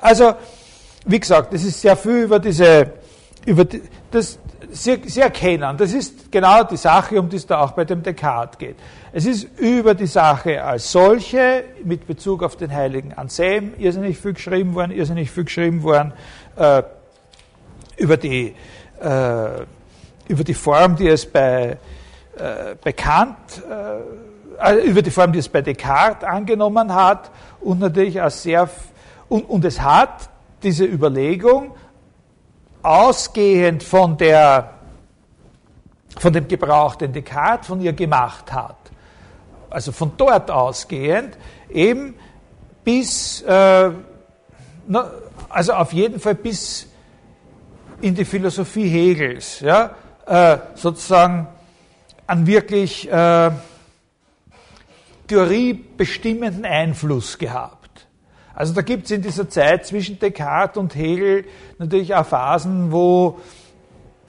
[0.02, 0.34] Also,
[1.06, 2.94] wie gesagt, es ist sehr viel über diese
[3.46, 4.40] über die, das,
[4.72, 8.02] Sie, Sie erkennen, das ist genau die Sache, um die es da auch bei dem
[8.02, 8.76] Descartes geht.
[9.14, 14.34] Es ist über die Sache als solche, mit Bezug auf den heiligen Anselm, irrsinnig viel
[14.34, 16.14] geschrieben worden, irrsinnig viel geschrieben worden,
[16.56, 16.84] äh,
[17.98, 18.56] über, die,
[19.02, 19.62] äh,
[20.28, 21.78] über die Form, die es bei,
[22.38, 23.38] äh, bei Kant,
[23.70, 27.30] äh, über die Form, die es bei Descartes angenommen hat
[27.62, 28.68] und natürlich auch sehr,
[29.30, 30.30] und, und es hat
[30.66, 31.76] diese Überlegung,
[32.82, 34.74] ausgehend von, der,
[36.18, 38.78] von dem Gebrauch, den Descartes von ihr gemacht hat,
[39.70, 41.38] also von dort ausgehend,
[41.70, 42.16] eben
[42.84, 43.92] bis, äh,
[44.88, 45.12] na,
[45.50, 46.88] also auf jeden Fall bis
[48.02, 51.48] in die Philosophie Hegels, ja, äh, sozusagen
[52.28, 53.52] einen wirklich äh,
[55.28, 57.85] theoriebestimmenden Einfluss gehabt.
[58.56, 61.46] Also da gibt es in dieser Zeit zwischen Descartes und Hegel
[61.78, 63.40] natürlich auch Phasen, wo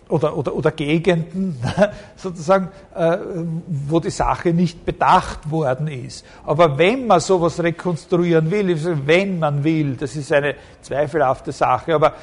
[0.09, 1.59] oder, oder, oder Gegenden
[2.17, 3.19] sozusagen, äh,
[3.67, 6.25] wo die Sache nicht bedacht worden ist.
[6.45, 12.15] Aber wenn man sowas rekonstruieren will, wenn man will, das ist eine zweifelhafte Sache, aber,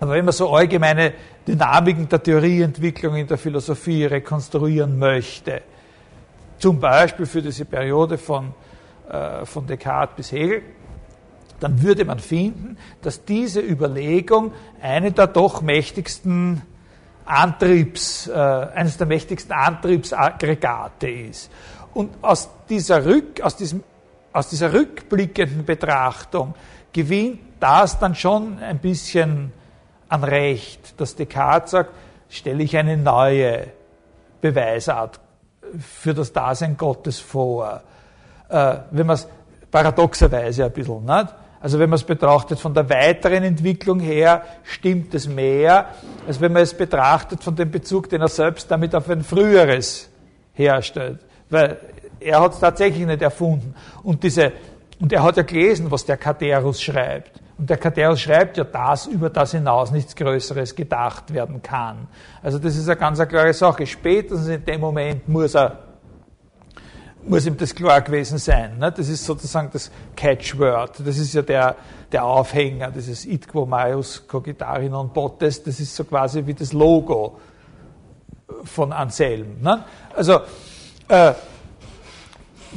[0.00, 1.14] aber wenn man so allgemeine
[1.46, 5.62] Dynamiken der Theorieentwicklung in der Philosophie rekonstruieren möchte,
[6.58, 8.52] zum Beispiel für diese Periode von,
[9.10, 10.62] äh, von Descartes bis Hegel,
[11.60, 16.62] dann würde man finden, dass diese Überlegung eine der doch mächtigsten
[17.24, 21.50] Antriebs, äh, eines der mächtigsten Antriebsaggregate ist.
[21.92, 23.82] Und aus dieser, Rück, aus, diesem,
[24.32, 26.54] aus dieser rückblickenden Betrachtung
[26.92, 29.52] gewinnt das dann schon ein bisschen
[30.08, 31.90] an Recht, dass Descartes sagt,
[32.28, 33.68] stelle ich eine neue
[34.40, 35.18] Beweisart
[35.78, 37.82] für das Dasein Gottes vor.
[38.48, 39.26] Äh, wenn man es
[39.70, 41.34] paradoxerweise ein bisschen, nicht?
[41.66, 45.86] Also wenn man es betrachtet von der weiteren Entwicklung her, stimmt es mehr,
[46.24, 50.08] als wenn man es betrachtet von dem Bezug, den er selbst damit auf ein früheres
[50.52, 51.18] herstellt.
[51.50, 51.78] Weil
[52.20, 53.74] er hat es tatsächlich nicht erfunden.
[54.04, 54.52] Und, diese,
[55.00, 57.40] und er hat ja gelesen, was der Katerus schreibt.
[57.58, 62.06] Und der Katerus schreibt ja, dass über das hinaus nichts Größeres gedacht werden kann.
[62.44, 63.88] Also das ist eine ganz klare Sache.
[63.88, 65.85] Spätestens in dem Moment muss er
[67.28, 68.78] muss ihm das klar gewesen sein.
[68.78, 68.92] Ne?
[68.92, 71.00] Das ist sozusagen das Catchword.
[71.04, 71.76] Das ist ja der,
[72.12, 75.62] der Aufhänger, dieses It quo maius cogitari non potes.
[75.62, 77.38] Das ist so quasi wie das Logo
[78.64, 79.60] von Anselm.
[79.60, 79.84] Ne?
[80.14, 80.40] Also,
[81.08, 81.32] äh,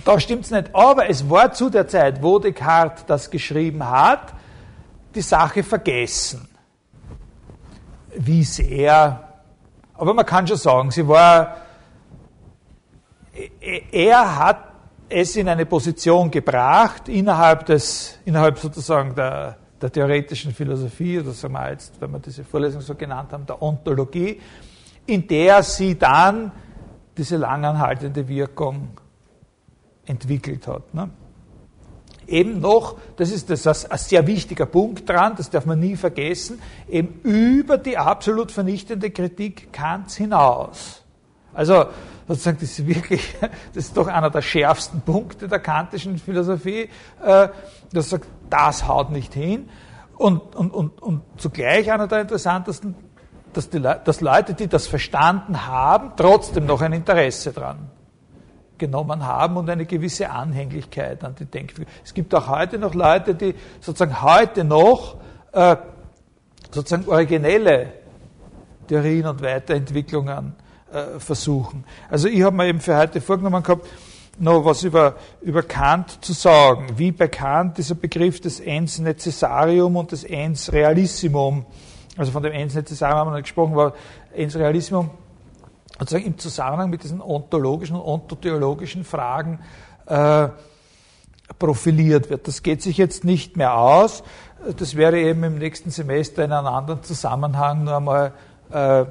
[0.05, 0.73] da stimmt's nicht.
[0.73, 4.33] Aber es war zu der Zeit, wo Descartes das geschrieben hat,
[5.13, 6.47] die Sache vergessen.
[8.15, 9.23] Wie sehr.
[9.93, 11.57] Aber man kann schon sagen, sie war
[13.91, 14.69] er hat
[15.09, 21.53] es in eine Position gebracht, innerhalb, des, innerhalb sozusagen der, der theoretischen Philosophie, oder sagen
[21.53, 24.39] wir jetzt, wenn wir diese Vorlesung so genannt haben, der Ontologie,
[25.05, 26.51] in der sie dann
[27.17, 28.89] diese langanhaltende Wirkung
[30.05, 30.93] entwickelt hat.
[30.93, 31.09] Ne?
[32.27, 35.95] Eben noch, das ist das, das, ein sehr wichtiger Punkt dran, das darf man nie
[35.95, 40.98] vergessen, eben über die absolut vernichtende Kritik Kants hinaus.
[41.59, 41.87] Also
[42.25, 43.35] sozusagen, das ist wirklich,
[43.73, 46.89] das ist doch einer der schärfsten Punkte der kantischen Philosophie,
[47.21, 47.49] äh,
[47.91, 49.67] das sagt, das haut nicht hin.
[50.15, 52.95] Und, und, und, und zugleich einer der interessantesten,
[53.51, 57.89] dass, die, dass Leute, die das verstanden haben, trotzdem noch ein Interesse dran
[58.77, 61.91] genommen haben und eine gewisse Anhänglichkeit an die Denkfigur.
[62.05, 65.17] Es gibt auch heute noch Leute, die sozusagen heute noch
[65.51, 65.75] äh,
[66.71, 67.91] sozusagen originelle
[68.87, 70.55] Theorien und Weiterentwicklungen
[70.93, 71.83] äh, versuchen.
[72.09, 73.87] Also ich habe mir eben für heute vorgenommen gehabt,
[74.39, 79.97] noch was über, über Kant zu sagen, wie bei Kant dieser Begriff des ens necessarium
[79.97, 81.65] und des ens realissimum
[82.19, 83.93] also von dem Enslin-Zusammenhang haben wir gesprochen, war
[84.33, 85.05] Ensrealismus
[85.97, 89.59] sozusagen im Zusammenhang mit diesen ontologischen und ontotheologischen Fragen
[90.05, 90.49] äh,
[91.57, 92.45] profiliert wird.
[92.45, 94.23] Das geht sich jetzt nicht mehr aus.
[94.77, 98.33] Das wäre eben im nächsten Semester in einem anderen Zusammenhang nur einmal,
[98.69, 99.05] äh,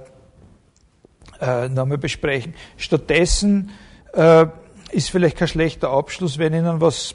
[1.40, 2.54] äh, noch einmal besprechen.
[2.76, 3.70] Stattdessen
[4.12, 4.46] äh,
[4.90, 7.14] ist vielleicht kein schlechter Abschluss, wenn Ihnen was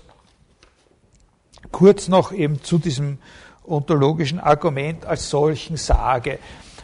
[1.72, 3.18] kurz noch eben zu diesem
[3.66, 6.40] ontologischen Argument als solchen sage.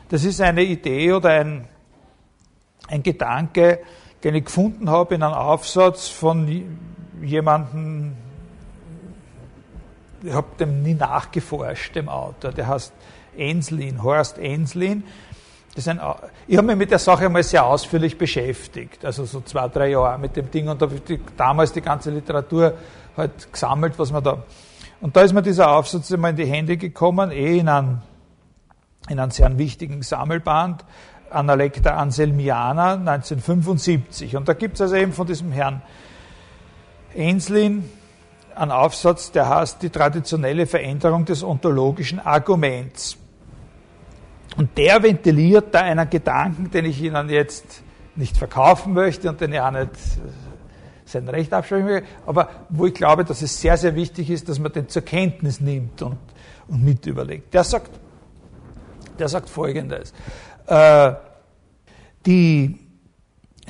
[0.09, 1.67] Das ist eine Idee oder ein,
[2.87, 3.79] ein Gedanke,
[4.23, 6.77] den ich gefunden habe in einem Aufsatz von
[7.21, 8.15] jemandem,
[10.23, 12.93] ich habe dem nie nachgeforscht, dem Autor, der heißt
[13.37, 15.03] Enslin, Horst Enslin.
[15.77, 16.01] Ein,
[16.47, 20.17] ich habe mich mit der Sache einmal sehr ausführlich beschäftigt, also so zwei, drei Jahre
[20.17, 20.99] mit dem Ding und habe
[21.37, 22.73] damals die ganze Literatur
[23.15, 24.43] halt gesammelt, was man da.
[25.01, 28.01] Und da ist mir dieser Aufsatz einmal in die Hände gekommen, eh in einem,
[29.07, 30.83] in einem sehr wichtigen Sammelband,
[31.29, 34.35] Analecta Anselmiana 1975.
[34.35, 35.81] Und da gibt es also eben von diesem Herrn
[37.13, 37.89] Enslin
[38.55, 43.17] einen Aufsatz, der heißt die traditionelle Veränderung des ontologischen Arguments.
[44.57, 47.83] Und der ventiliert da einen Gedanken, den ich Ihnen jetzt
[48.15, 49.89] nicht verkaufen möchte und den ich auch nicht äh,
[51.05, 54.59] sein Recht absprechen will, aber wo ich glaube, dass es sehr, sehr wichtig ist, dass
[54.59, 56.17] man den zur Kenntnis nimmt und,
[56.67, 57.53] und mit überlegt.
[57.53, 57.89] Der sagt,
[59.17, 60.13] der sagt Folgendes.
[60.67, 61.13] Äh,
[62.25, 62.77] die,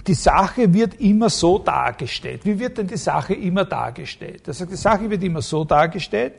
[0.05, 2.41] die Sache wird immer so dargestellt.
[2.43, 4.47] Wie wird denn die Sache immer dargestellt?
[4.47, 6.33] Er sagt, die Sache wird immer so dargestellt,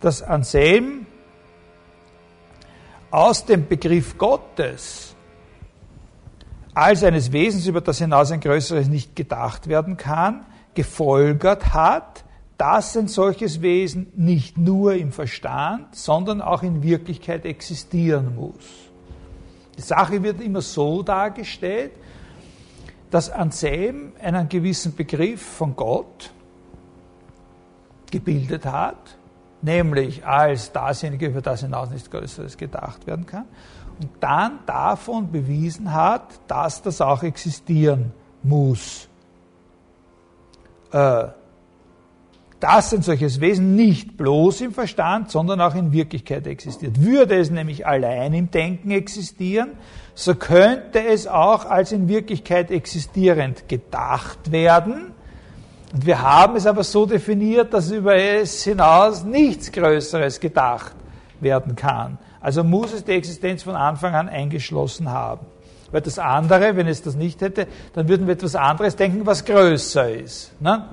[0.00, 1.06] dass Anselm
[3.12, 5.14] aus dem Begriff Gottes
[6.74, 12.24] als eines Wesens, über das hinaus ein größeres nicht gedacht werden kann, gefolgert hat,
[12.56, 18.64] dass ein solches Wesen nicht nur im Verstand, sondern auch in Wirklichkeit existieren muss.
[19.76, 21.92] Die Sache wird immer so dargestellt,
[23.10, 26.30] dass Anselm einen gewissen Begriff von Gott
[28.10, 29.18] gebildet hat,
[29.62, 33.46] nämlich als dasjenige, über das hinaus nichts Größeres gedacht werden kann,
[34.00, 39.08] und dann davon bewiesen hat, dass das auch existieren muss.
[40.90, 41.28] Äh,
[42.62, 47.00] dass ein solches Wesen nicht bloß im Verstand, sondern auch in Wirklichkeit existiert.
[47.02, 49.72] Würde es nämlich allein im Denken existieren,
[50.14, 55.12] so könnte es auch als in Wirklichkeit existierend gedacht werden,
[55.92, 60.94] und wir haben es aber so definiert, dass über es hinaus nichts Größeres gedacht
[61.40, 62.18] werden kann.
[62.40, 65.46] Also muss es die Existenz von Anfang an eingeschlossen haben.
[65.90, 69.44] Weil das andere, wenn es das nicht hätte, dann würden wir etwas anderes denken, was
[69.44, 70.58] größer ist.
[70.60, 70.86] Ne?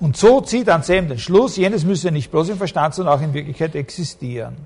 [0.00, 3.34] Und so zieht Anselm den Schluss, jenes müsse nicht bloß im Verstand, sondern auch in
[3.34, 4.56] Wirklichkeit existieren.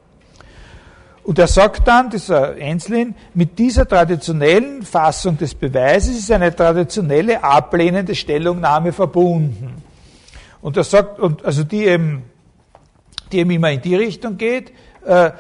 [1.25, 7.43] Und er sagt dann, dieser Enslin, mit dieser traditionellen Fassung des Beweises ist eine traditionelle
[7.43, 9.83] ablehnende Stellungnahme verbunden.
[10.61, 12.25] Und er sagt, und also die eben,
[13.33, 14.71] die eben immer in die Richtung geht,
[15.07, 15.31] äh,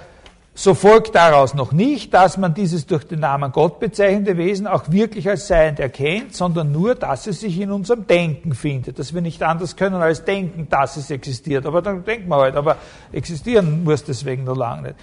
[0.56, 4.84] so folgt daraus noch nicht, dass man dieses durch den Namen Gott bezeichnende Wesen auch
[4.88, 9.20] wirklich als seiend erkennt, sondern nur, dass es sich in unserem Denken findet, dass wir
[9.20, 11.66] nicht anders können als denken, dass es existiert.
[11.66, 12.76] Aber dann denken wir halt, aber
[13.10, 14.94] existieren muss deswegen noch lange nicht.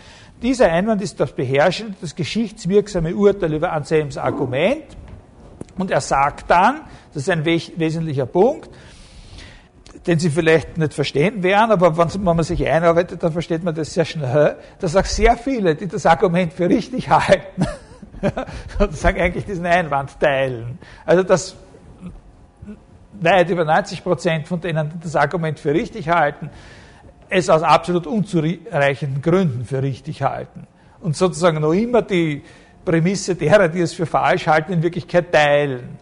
[0.41, 4.85] Dieser Einwand ist das beherrschende, das geschichtswirksame Urteil über Anselms Argument.
[5.77, 6.81] Und er sagt dann,
[7.13, 8.69] das ist ein wesentlicher Punkt,
[10.07, 13.93] den Sie vielleicht nicht verstehen werden, aber wenn man sich einarbeitet, dann versteht man das
[13.93, 17.67] sehr schnell, dass auch sehr viele, die das Argument für richtig halten,
[18.79, 20.79] sozusagen eigentlich diesen Einwand teilen.
[21.05, 21.55] Also dass
[23.19, 26.49] weit über 90 Prozent von denen, die das Argument für richtig halten,
[27.29, 30.67] es aus absolut unzureichenden Gründen für richtig halten.
[30.99, 32.43] Und sozusagen noch immer die
[32.83, 35.97] Prämisse derer, die es für falsch halten, in Wirklichkeit teilen.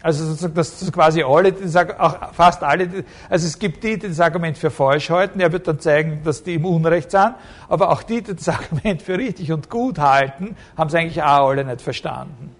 [0.00, 4.08] Also sozusagen, dass quasi alle, die sagen, auch fast alle, also es gibt die, die
[4.08, 7.34] das Argument für falsch halten, er wird dann zeigen, dass die im Unrecht sind,
[7.68, 11.48] aber auch die, die das Argument für richtig und gut halten, haben es eigentlich auch
[11.48, 12.54] alle nicht verstanden.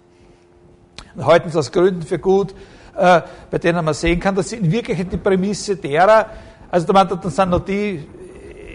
[1.15, 2.53] Und halten es aus Gründen für gut,
[2.97, 6.25] äh, bei denen man sehen kann, dass sie in Wirklichkeit die Prämisse derer,
[6.69, 8.05] also da, da sind noch die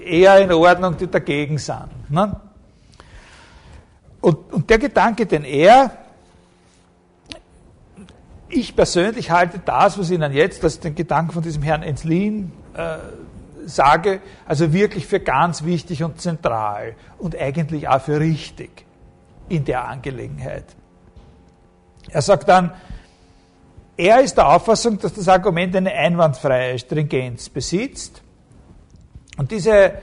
[0.06, 1.88] eher in Ordnung, die dagegen sind.
[2.08, 2.34] Ne?
[4.22, 5.90] Und, und der Gedanke, den er,
[8.54, 12.52] ich persönlich halte das, was ich Ihnen jetzt, das den Gedanken von diesem Herrn Enslin
[12.74, 12.98] äh,
[13.66, 18.84] sage, also wirklich für ganz wichtig und zentral und eigentlich auch für richtig
[19.48, 20.64] in der Angelegenheit.
[22.10, 22.72] Er sagt dann,
[23.96, 28.22] er ist der Auffassung, dass das Argument eine einwandfreie Stringenz besitzt.
[29.36, 29.94] Und diese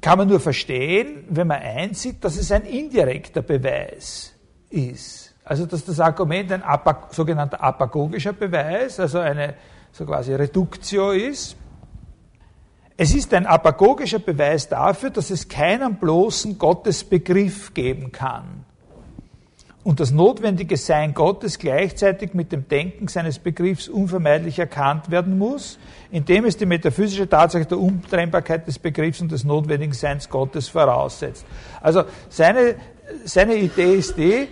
[0.00, 4.32] kann man nur verstehen, wenn man einsieht, dass es ein indirekter Beweis
[4.70, 5.27] ist.
[5.48, 6.62] Also dass das Argument ein
[7.10, 9.54] sogenannter apagogischer Beweis, also eine
[9.92, 11.56] so quasi Reduktio ist.
[12.98, 18.66] Es ist ein apagogischer Beweis dafür, dass es keinen bloßen Gottesbegriff geben kann
[19.88, 25.78] und das notwendige Sein Gottes gleichzeitig mit dem Denken seines Begriffs unvermeidlich erkannt werden muss,
[26.10, 31.46] indem es die metaphysische Tatsache der Untrennbarkeit des Begriffs und des notwendigen Seins Gottes voraussetzt.
[31.80, 32.74] Also seine,
[33.24, 34.48] seine Idee ist die,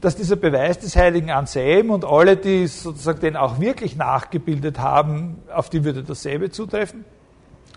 [0.00, 5.42] dass dieser Beweis des heiligen Anselm und alle, die sozusagen den auch wirklich nachgebildet haben,
[5.52, 7.04] auf die würde dasselbe zutreffen,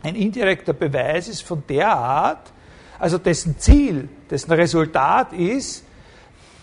[0.03, 2.51] ein indirekter Beweis ist von der Art,
[2.99, 5.83] also dessen Ziel, dessen Resultat ist,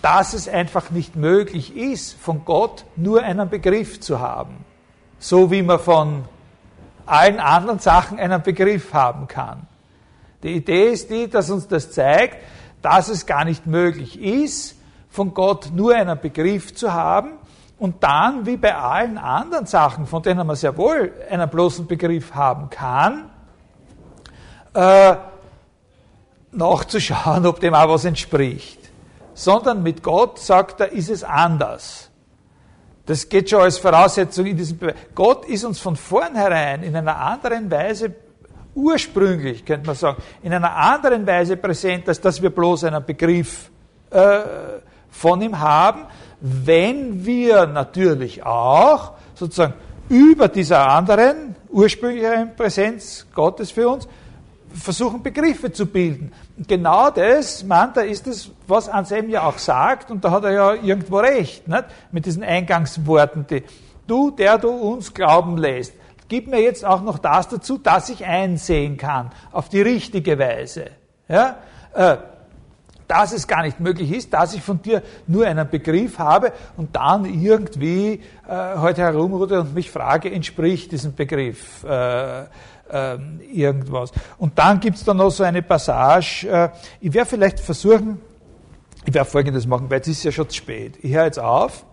[0.03, 4.65] dass es einfach nicht möglich ist, von Gott nur einen Begriff zu haben.
[5.19, 6.25] So wie man von
[7.07, 9.67] allen anderen Sachen einen Begriff haben kann.
[10.43, 12.37] Die Idee ist die, dass uns das zeigt,
[12.83, 14.77] dass es gar nicht möglich ist,
[15.15, 17.33] von Gott nur einen Begriff zu haben
[17.79, 22.35] und dann, wie bei allen anderen Sachen, von denen man sehr wohl einen bloßen Begriff
[22.35, 23.31] haben kann,
[24.75, 25.17] äh,
[26.53, 28.85] nachzuschauen, ob dem auch was entspricht
[29.35, 32.11] sondern mit Gott, sagt er, ist es anders.
[33.05, 34.95] Das geht schon als Voraussetzung in diesem Beweis.
[35.15, 38.15] Gott ist uns von vornherein in einer anderen Weise
[38.75, 43.71] ursprünglich, könnte man sagen, in einer anderen Weise präsent, als dass wir bloß einen Begriff
[44.11, 44.41] äh,
[45.15, 46.07] von ihm haben,
[46.41, 49.75] wenn wir natürlich auch sozusagen
[50.09, 54.09] über dieser anderen ursprünglichen Präsenz Gottes für uns
[54.75, 56.33] versuchen Begriffe zu bilden.
[56.67, 57.62] Genau das,
[57.97, 61.69] er, ist es, was Anselm ja auch sagt, und da hat er ja irgendwo recht,
[61.69, 61.85] nicht?
[62.11, 63.62] mit diesen Eingangsworten, die,
[64.09, 65.95] du, der du uns glauben lässt,
[66.29, 70.87] gib mir jetzt auch noch das dazu, dass ich einsehen kann, auf die richtige Weise.
[71.29, 71.59] Ja?
[71.95, 72.17] Äh,
[73.09, 76.95] dass es gar nicht möglich ist, dass ich von dir nur einen Begriff habe und
[76.97, 82.47] dann irgendwie äh, heute herumrude und mich frage, entspricht diesem Begriff äh, äh,
[83.53, 84.13] irgendwas.
[84.39, 86.69] Und dann gibt es dann noch so eine Passage, äh,
[87.01, 88.21] ich werde vielleicht versuchen,
[89.05, 90.99] ich werde Folgendes machen, weil es ist ja schon zu spät.
[91.03, 91.85] Ich höre jetzt auf